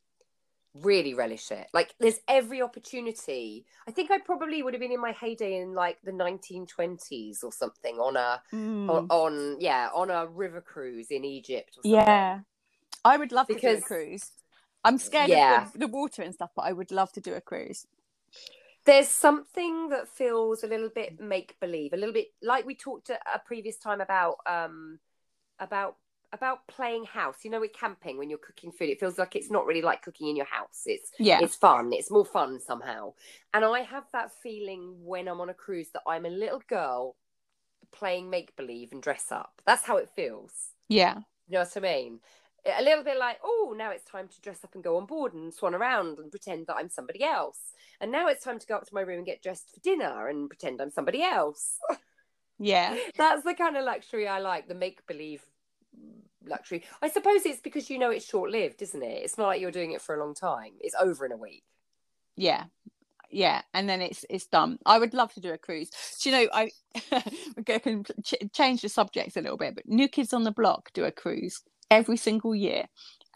Really 0.74 1.14
relish 1.14 1.52
it. 1.52 1.68
Like, 1.74 1.94
there's 2.00 2.20
every 2.30 2.62
opportunity. 2.62 3.66
I 3.88 3.92
think 3.92 4.10
I 4.10 4.20
probably 4.20 4.64
would 4.64 4.74
have 4.74 4.80
been 4.80 4.94
in 4.94 5.02
my 5.02 5.12
heyday 5.12 5.58
in 5.58 5.74
like 5.74 5.98
the 6.02 6.12
1920s 6.12 7.44
or 7.44 7.52
something 7.52 7.98
on 7.98 8.16
a 8.16 8.42
mm. 8.54 8.90
on, 8.90 9.08
on, 9.10 9.58
yeah 9.60 9.90
on 9.94 10.10
a 10.10 10.28
river 10.28 10.62
cruise 10.62 11.08
in 11.12 11.26
Egypt. 11.26 11.78
Yeah, 11.84 12.40
I 13.04 13.18
would 13.18 13.34
love 13.34 13.48
because, 13.48 13.62
to 13.62 13.68
do 13.68 13.78
a 13.80 13.82
cruise. 13.82 14.32
I'm 14.86 14.98
scared 14.98 15.30
yeah. 15.30 15.66
of 15.66 15.74
the, 15.74 15.80
the 15.80 15.88
water 15.88 16.22
and 16.22 16.34
stuff, 16.34 16.52
but 16.56 16.64
I 16.64 16.72
would 16.72 16.92
love 16.92 17.12
to 17.14 17.22
do 17.22 17.34
a 17.34 17.42
cruise 17.42 17.86
there's 18.86 19.08
something 19.08 19.90
that 19.90 20.08
feels 20.08 20.64
a 20.64 20.68
little 20.68 20.90
bit 20.90 21.20
make 21.20 21.56
believe, 21.60 21.94
a 21.94 21.98
little 21.98 22.14
bit 22.14 22.28
like 22.42 22.66
we 22.66 22.76
talked 22.76 23.10
a, 23.10 23.20
a 23.34 23.40
previous 23.40 23.78
time 23.78 24.02
about 24.02 24.38
um 24.46 25.00
about 25.60 25.98
about 26.34 26.68
playing 26.68 27.06
house. 27.06 27.38
You 27.44 27.52
know, 27.52 27.60
with 27.60 27.74
camping 27.74 28.18
when 28.18 28.30
you're 28.30 28.40
cooking 28.40 28.72
food, 28.72 28.90
it 28.90 29.00
feels 29.00 29.18
like 29.18 29.36
it's 29.36 29.52
not 29.52 29.66
really 29.66 29.82
like 29.82 30.02
cooking 30.02 30.28
in 30.28 30.36
your 30.36 30.46
house. 30.46 30.84
It's 30.86 31.12
yeah, 31.20 31.40
it's 31.42 31.56
fun. 31.56 31.94
It's 31.94 32.12
more 32.12 32.26
fun 32.26 32.60
somehow. 32.60 33.14
And 33.54 33.64
I 33.64 33.82
have 33.82 34.06
that 34.14 34.32
feeling 34.42 34.96
when 35.04 35.28
I'm 35.28 35.42
on 35.42 35.50
a 35.50 35.54
cruise 35.54 35.90
that 35.94 36.04
I'm 36.08 36.26
a 36.26 36.30
little 36.30 36.62
girl 36.68 37.16
playing 37.92 38.30
make 38.30 38.56
believe 38.56 38.92
and 38.92 39.02
dress 39.02 39.32
up. 39.32 39.62
That's 39.66 39.84
how 39.84 39.98
it 39.98 40.10
feels. 40.16 40.52
Yeah. 40.88 41.18
You 41.48 41.58
know 41.58 41.60
what 41.60 41.78
I 41.78 41.80
mean? 41.82 42.20
A 42.66 42.84
little 42.84 43.04
bit 43.04 43.18
like, 43.18 43.40
oh, 43.44 43.74
now 43.76 43.92
it's 43.92 44.04
time 44.04 44.28
to 44.28 44.42
dress 44.42 44.64
up 44.64 44.76
and 44.76 44.84
go 44.84 44.98
on 44.98 45.06
board 45.06 45.34
and 45.34 45.54
swan 45.54 45.74
around 45.74 46.20
and 46.20 46.32
pretend 46.32 46.68
that 46.68 46.76
I'm 46.76 46.90
somebody 46.90 47.24
else. 47.24 47.60
And 48.00 48.12
now 48.12 48.28
it's 48.28 48.44
time 48.44 48.60
to 48.60 48.68
go 48.68 48.76
up 48.76 48.86
to 48.86 48.94
my 48.94 49.02
room 49.02 49.18
and 49.18 49.26
get 49.26 49.42
dressed 49.42 49.72
for 49.74 49.80
dinner 49.80 50.28
and 50.28 50.50
pretend 50.50 50.82
I'm 50.82 50.92
somebody 50.92 51.24
else. 51.24 51.78
Yeah. 52.60 52.98
That's 53.18 53.44
the 53.44 53.56
kind 53.56 53.78
of 53.78 53.86
luxury 53.86 54.28
I 54.28 54.40
like, 54.40 54.68
the 54.68 54.76
make 54.76 55.06
believe 55.08 55.42
luxury. 56.46 56.84
I 57.02 57.10
suppose 57.10 57.46
it's 57.46 57.62
because 57.62 57.90
you 57.90 57.98
know 57.98 58.12
it's 58.12 58.26
short 58.26 58.52
lived, 58.52 58.82
isn't 58.82 59.04
it? 59.04 59.24
It's 59.24 59.38
not 59.38 59.48
like 59.48 59.62
you're 59.62 59.72
doing 59.72 59.92
it 59.92 60.02
for 60.02 60.16
a 60.16 60.20
long 60.20 60.36
time, 60.36 60.74
it's 60.80 60.96
over 61.00 61.26
in 61.26 61.32
a 61.32 61.38
week. 61.38 61.64
Yeah. 62.38 62.66
yeah, 63.30 63.62
and 63.74 63.90
then 63.90 64.02
it's 64.02 64.26
it's 64.30 64.48
done. 64.48 64.78
I 64.86 65.00
would 65.00 65.14
love 65.14 65.34
to 65.34 65.42
do 65.42 65.52
a 65.52 65.58
cruise. 65.58 65.90
Do 66.22 66.30
you 66.30 66.36
know, 66.36 66.50
I 66.54 66.72
we're 67.58 67.64
going 67.64 68.04
to 68.04 68.14
ch- 68.24 68.52
change 68.54 68.82
the 68.82 68.90
subject 68.90 69.38
a 69.38 69.42
little 69.42 69.58
bit, 69.58 69.76
but 69.76 69.88
New 69.88 70.08
Kids 70.08 70.34
on 70.34 70.44
the 70.44 70.52
Block 70.52 70.92
do 70.94 71.06
a 71.06 71.12
cruise 71.12 71.62
every 71.92 72.18
single 72.18 72.56
year, 72.56 72.86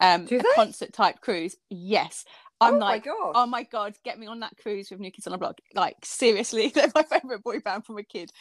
um, 0.00 0.26
concert 0.56 0.92
type 0.92 1.20
cruise. 1.20 1.54
Yes, 1.70 2.24
I'm 2.60 2.74
oh 2.74 2.78
like, 2.78 3.06
my 3.06 3.12
god. 3.12 3.32
oh 3.34 3.46
my 3.46 3.62
god, 3.62 3.94
get 4.04 4.18
me 4.18 4.26
on 4.26 4.40
that 4.40 4.56
cruise 4.60 4.90
with 4.90 4.98
New 4.98 5.10
Kids 5.10 5.26
on 5.26 5.32
the 5.32 5.38
Block. 5.38 5.60
Like 5.74 5.96
seriously, 6.02 6.68
they're 6.74 6.90
my 6.94 7.02
favorite 7.04 7.44
boy 7.44 7.60
band 7.60 7.84
from 7.84 7.98
a 7.98 8.02
kid. 8.02 8.32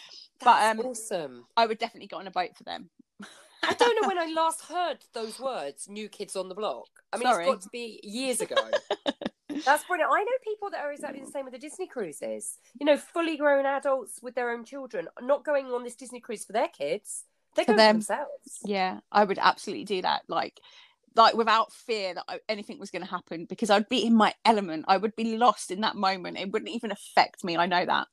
but, 0.43 0.63
um, 0.63 0.79
awesome. 0.79 1.45
I 1.55 1.67
would 1.67 1.77
definitely 1.77 2.07
get 2.07 2.15
on 2.15 2.27
a 2.27 2.31
boat 2.31 2.55
for 2.57 2.63
them. 2.63 2.89
I 3.63 3.73
don't 3.73 4.01
know 4.01 4.07
when 4.07 4.17
I 4.17 4.31
last 4.33 4.61
heard 4.61 4.99
those 5.13 5.39
words, 5.39 5.87
new 5.89 6.07
kids 6.07 6.35
on 6.35 6.49
the 6.49 6.55
block. 6.55 6.87
I 7.11 7.17
mean, 7.17 7.27
Sorry. 7.27 7.45
it's 7.45 7.53
got 7.53 7.61
to 7.61 7.69
be 7.69 7.99
years 8.03 8.41
ago. 8.41 8.55
That's 9.65 9.85
brilliant. 9.85 10.11
I 10.11 10.23
know 10.23 10.31
people 10.43 10.69
that 10.71 10.81
are 10.81 10.91
exactly 10.91 11.21
the 11.21 11.31
same 11.31 11.45
with 11.45 11.53
the 11.53 11.59
Disney 11.59 11.87
cruises. 11.87 12.57
You 12.79 12.85
know, 12.85 12.97
fully 12.97 13.37
grown 13.37 13.65
adults 13.65 14.19
with 14.21 14.35
their 14.35 14.51
own 14.51 14.65
children, 14.65 15.07
not 15.21 15.45
going 15.45 15.67
on 15.67 15.83
this 15.83 15.95
Disney 15.95 16.19
cruise 16.19 16.45
for 16.45 16.53
their 16.53 16.67
kids. 16.67 17.23
They're 17.55 17.65
For 17.65 17.75
them. 17.75 17.97
themselves. 17.97 18.59
Yeah, 18.63 18.99
I 19.11 19.23
would 19.23 19.39
absolutely 19.41 19.85
do 19.85 20.01
that. 20.01 20.23
Like, 20.27 20.59
like 21.15 21.35
without 21.35 21.71
fear 21.71 22.13
that 22.13 22.25
I, 22.27 22.39
anything 22.49 22.79
was 22.79 22.91
going 22.91 23.03
to 23.03 23.09
happen 23.09 23.45
because 23.45 23.69
I'd 23.69 23.89
be 23.89 24.05
in 24.05 24.15
my 24.15 24.33
element. 24.43 24.85
I 24.87 24.97
would 24.97 25.15
be 25.15 25.37
lost 25.37 25.71
in 25.71 25.81
that 25.81 25.95
moment. 25.95 26.37
It 26.37 26.51
wouldn't 26.51 26.71
even 26.71 26.91
affect 26.91 27.43
me. 27.43 27.57
I 27.57 27.65
know 27.65 27.85
that. 27.85 28.07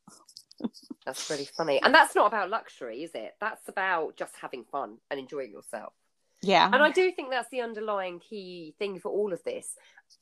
That's 1.04 1.28
really 1.28 1.48
funny. 1.56 1.82
And 1.82 1.92
that's 1.92 2.14
not 2.14 2.28
about 2.28 2.48
luxury, 2.48 3.02
is 3.02 3.10
it? 3.14 3.32
That's 3.40 3.68
about 3.68 4.16
just 4.16 4.34
having 4.40 4.64
fun 4.70 4.98
and 5.10 5.18
enjoying 5.18 5.50
yourself. 5.50 5.92
Yeah. 6.42 6.68
And 6.72 6.82
I 6.82 6.90
do 6.90 7.10
think 7.10 7.30
that's 7.30 7.48
the 7.50 7.60
underlying 7.60 8.20
key 8.20 8.74
thing 8.78 9.00
for 9.00 9.10
all 9.10 9.32
of 9.32 9.42
this. 9.42 9.74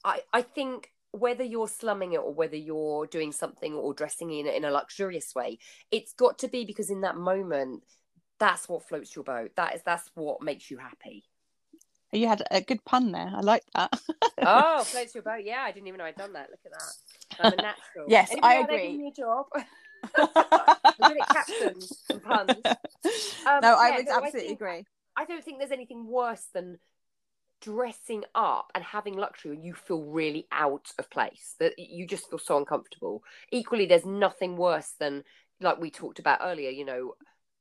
I, 0.04 0.20
I 0.32 0.40
think 0.42 0.90
whether 1.12 1.42
you're 1.44 1.68
slumming 1.68 2.12
it 2.12 2.18
or 2.20 2.32
whether 2.32 2.56
you're 2.56 3.06
doing 3.06 3.32
something 3.32 3.74
or 3.74 3.92
dressing 3.92 4.30
in 4.30 4.46
in 4.46 4.64
a 4.64 4.70
luxurious 4.70 5.34
way, 5.34 5.58
it's 5.90 6.12
got 6.12 6.38
to 6.38 6.48
be 6.48 6.64
because 6.64 6.88
in 6.90 7.00
that 7.02 7.16
moment, 7.16 7.82
that's 8.40 8.68
what 8.68 8.88
floats 8.88 9.14
your 9.14 9.22
boat. 9.24 9.52
That 9.56 9.76
is 9.76 9.82
that's 9.84 10.10
what 10.14 10.42
makes 10.42 10.70
you 10.70 10.78
happy. 10.78 11.24
You 12.12 12.26
had 12.26 12.42
a 12.50 12.60
good 12.60 12.84
pun 12.84 13.12
there. 13.12 13.30
I 13.32 13.40
like 13.40 13.62
that. 13.76 13.92
Oh, 14.42 14.82
floats 14.84 15.14
your 15.14 15.22
boat. 15.22 15.42
Yeah, 15.44 15.60
I 15.60 15.70
didn't 15.70 15.86
even 15.86 15.98
know 15.98 16.04
I'd 16.04 16.16
done 16.16 16.32
that. 16.32 16.48
Look 16.50 16.60
at 16.64 16.72
that. 16.72 17.44
I'm 17.44 17.52
a 17.52 17.56
natural. 17.56 18.06
Yes, 18.08 18.30
Anybody 18.32 18.54
I 18.54 18.60
agree. 18.62 18.96
me 18.96 19.08
a 19.08 19.12
job? 19.12 19.44
I'm 20.16 21.08
good 21.12 21.20
at 21.20 21.28
captions 21.28 22.02
and 22.08 22.22
puns. 22.22 22.50
Um, 23.46 23.60
no, 23.60 23.74
I 23.74 23.88
yeah, 23.90 23.96
would 23.98 24.06
no, 24.06 24.12
I 24.12 24.16
absolutely 24.16 24.40
think- 24.40 24.60
agree. 24.60 24.86
I 25.16 25.24
don't 25.26 25.44
think 25.44 25.58
there's 25.58 25.70
anything 25.72 26.06
worse 26.06 26.46
than 26.54 26.78
dressing 27.60 28.24
up 28.34 28.72
and 28.74 28.82
having 28.82 29.14
luxury 29.18 29.50
when 29.54 29.62
you 29.62 29.74
feel 29.74 30.02
really 30.02 30.46
out 30.50 30.90
of 30.98 31.10
place 31.10 31.54
that 31.60 31.78
you 31.78 32.06
just 32.06 32.30
feel 32.30 32.38
so 32.38 32.56
uncomfortable 32.56 33.22
equally 33.52 33.84
there's 33.84 34.06
nothing 34.06 34.56
worse 34.56 34.94
than 34.98 35.22
like 35.60 35.78
we 35.78 35.90
talked 35.90 36.18
about 36.18 36.38
earlier 36.42 36.70
you 36.70 36.86
know 36.86 37.12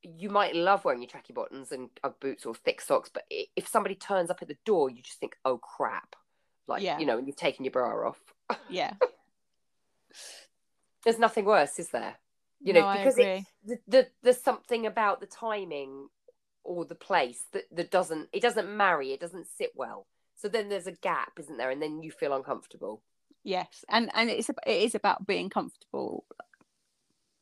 you 0.03 0.29
might 0.29 0.55
love 0.55 0.85
wearing 0.85 1.01
your 1.01 1.09
tracky 1.09 1.33
bottoms 1.33 1.71
and 1.71 1.89
Ugg 2.03 2.15
boots 2.19 2.45
or 2.45 2.55
thick 2.55 2.81
socks 2.81 3.09
but 3.13 3.23
if 3.29 3.67
somebody 3.67 3.95
turns 3.95 4.29
up 4.29 4.41
at 4.41 4.47
the 4.47 4.57
door 4.65 4.89
you 4.89 5.01
just 5.01 5.19
think 5.19 5.35
oh 5.45 5.57
crap 5.57 6.15
like 6.67 6.81
Yeah. 6.81 6.99
you 6.99 7.05
know 7.05 7.17
and 7.17 7.27
you've 7.27 7.35
taken 7.35 7.65
your 7.65 7.71
bra 7.71 8.07
off 8.07 8.19
Yeah. 8.69 8.93
there's 11.03 11.19
nothing 11.19 11.45
worse 11.45 11.79
is 11.79 11.89
there 11.89 12.15
you 12.61 12.73
know 12.73 12.81
no, 12.81 12.87
I 12.87 12.97
because 12.97 13.17
it, 13.17 13.43
the, 13.65 13.79
the 13.87 14.07
there's 14.23 14.41
something 14.41 14.85
about 14.85 15.19
the 15.19 15.27
timing 15.27 16.07
or 16.63 16.85
the 16.85 16.95
place 16.95 17.45
that, 17.53 17.63
that 17.71 17.91
doesn't 17.91 18.29
it 18.33 18.41
doesn't 18.41 18.75
marry 18.75 19.11
it 19.11 19.19
doesn't 19.19 19.47
sit 19.47 19.71
well 19.75 20.07
so 20.35 20.47
then 20.47 20.69
there's 20.69 20.87
a 20.87 20.91
gap 20.91 21.33
isn't 21.39 21.57
there 21.57 21.69
and 21.69 21.81
then 21.81 22.01
you 22.01 22.11
feel 22.11 22.33
uncomfortable 22.33 23.01
Yes, 23.43 23.85
and 23.87 24.11
and 24.13 24.29
it's 24.29 24.49
it 24.49 24.57
is 24.67 24.95
about 24.95 25.25
being 25.25 25.49
comfortable. 25.49 26.25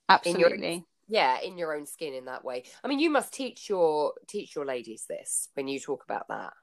Absolutely. 0.10 0.86
Yeah 1.08 1.40
in 1.42 1.58
your 1.58 1.76
own 1.76 1.86
skin 1.86 2.14
in 2.14 2.26
that 2.26 2.44
way. 2.44 2.64
I 2.84 2.88
mean 2.88 3.00
you 3.00 3.10
must 3.10 3.34
teach 3.34 3.70
your 3.70 4.14
teach 4.28 4.56
your 4.56 4.66
ladies 4.66 5.06
this 5.08 5.50
when 5.54 5.68
you 5.68 5.80
talk 5.80 6.04
about 6.04 6.28
that. 6.30 6.54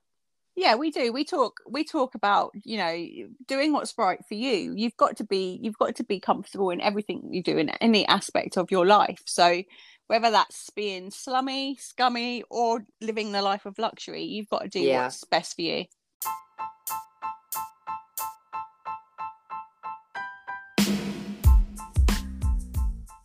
Yeah 0.56 0.76
we 0.76 0.90
do. 0.90 1.12
We 1.12 1.24
talk 1.24 1.60
we 1.68 1.84
talk 1.84 2.14
about 2.14 2.52
you 2.64 2.78
know 2.78 3.06
doing 3.46 3.72
what's 3.72 3.94
right 3.98 4.20
for 4.28 4.34
you. 4.34 4.72
You've 4.76 4.96
got 4.96 5.16
to 5.16 5.24
be 5.24 5.58
you've 5.62 5.78
got 5.78 5.96
to 5.96 6.04
be 6.04 6.20
comfortable 6.20 6.70
in 6.70 6.80
everything 6.80 7.28
you 7.32 7.42
do 7.42 7.58
in 7.58 7.70
any 7.70 8.06
aspect 8.06 8.56
of 8.56 8.70
your 8.70 8.86
life. 8.86 9.22
So 9.26 9.62
whether 10.06 10.30
that's 10.30 10.70
being 10.70 11.10
slummy 11.10 11.76
scummy 11.80 12.44
or 12.50 12.84
living 13.00 13.32
the 13.32 13.42
life 13.42 13.66
of 13.66 13.78
luxury 13.78 14.22
you've 14.24 14.48
got 14.50 14.62
to 14.62 14.68
do 14.68 14.80
Yeah. 14.80 15.04
what's 15.04 15.24
best 15.24 15.56
for 15.56 15.62
you 15.62 15.86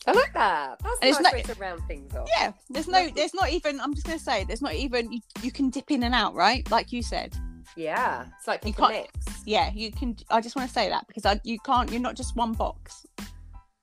i 0.10 0.14
like 0.14 0.34
that 0.34 0.80
that's 0.84 0.98
And 1.02 1.10
it's 1.10 1.20
nice 1.20 1.24
not- 1.24 1.34
way 1.34 1.42
to 1.44 1.54
round 1.56 1.82
things 1.88 2.16
off 2.16 2.28
yeah 2.38 2.52
there's 2.70 2.88
no 2.88 3.10
there's 3.10 3.34
not 3.34 3.50
even 3.52 3.80
i'm 3.80 3.94
just 3.94 4.06
going 4.08 4.18
to 4.18 4.24
say 4.24 4.44
there's 4.44 4.62
not 4.62 4.74
even 4.74 5.12
you, 5.12 5.20
you 5.42 5.52
can 5.52 5.70
dip 5.70 5.90
in 5.92 6.04
and 6.04 6.14
out 6.16 6.34
right 6.36 6.70
like 6.72 6.92
you 6.92 7.02
said 7.02 7.36
yeah 7.76 8.26
it's 8.38 8.48
like 8.48 8.64
You 8.66 8.74
can't- 8.74 8.92
mix 8.94 9.42
yeah 9.46 9.72
you 9.74 9.92
can 9.92 10.16
i 10.30 10.42
just 10.42 10.56
want 10.56 10.68
to 10.68 10.74
say 10.74 10.90
that 10.90 11.08
because 11.08 11.26
I, 11.26 11.40
you 11.44 11.60
can't 11.60 11.92
you're 11.92 12.02
not 12.02 12.16
just 12.16 12.36
one 12.36 12.54
box 12.54 13.06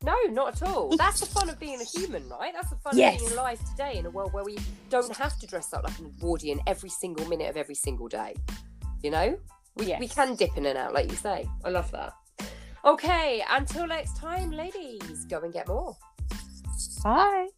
No, 0.04 0.14
not 0.30 0.60
at 0.60 0.68
all. 0.68 0.94
That's 0.96 1.20
the 1.20 1.26
fun 1.26 1.48
of 1.48 1.58
being 1.58 1.80
a 1.80 1.84
human, 1.98 2.22
right? 2.28 2.52
That's 2.52 2.68
the 2.70 2.76
fun 2.76 2.92
of 2.92 2.98
Yes. 2.98 3.18
being 3.18 3.32
alive 3.32 3.58
today 3.70 3.96
in 3.98 4.04
a 4.06 4.10
world 4.10 4.32
where 4.34 4.44
we 4.44 4.56
don't 4.90 5.10
have 5.16 5.34
to 5.40 5.46
dress 5.46 5.72
up 5.72 5.84
like 5.84 5.98
an 5.98 6.06
Edwardian 6.12 6.60
every 6.66 6.90
single 6.90 7.26
minute 7.26 7.48
of 7.48 7.56
every 7.56 7.74
single 7.74 8.06
day. 8.06 8.34
You 9.02 9.10
know? 9.10 9.38
We, 9.76 9.96
we 9.98 10.06
can 10.06 10.36
dip 10.36 10.54
in 10.58 10.66
and 10.66 10.76
out, 10.78 10.92
like 10.92 11.10
you 11.10 11.16
say. 11.16 11.48
I 11.64 11.70
love 11.70 11.90
that. 11.92 12.12
Okay, 12.84 13.42
until 13.50 13.86
next 13.86 14.16
time, 14.18 14.50
ladies, 14.52 15.24
go 15.24 15.40
and 15.40 15.52
get 15.52 15.66
more. 15.66 15.96
Bye. 17.02 17.48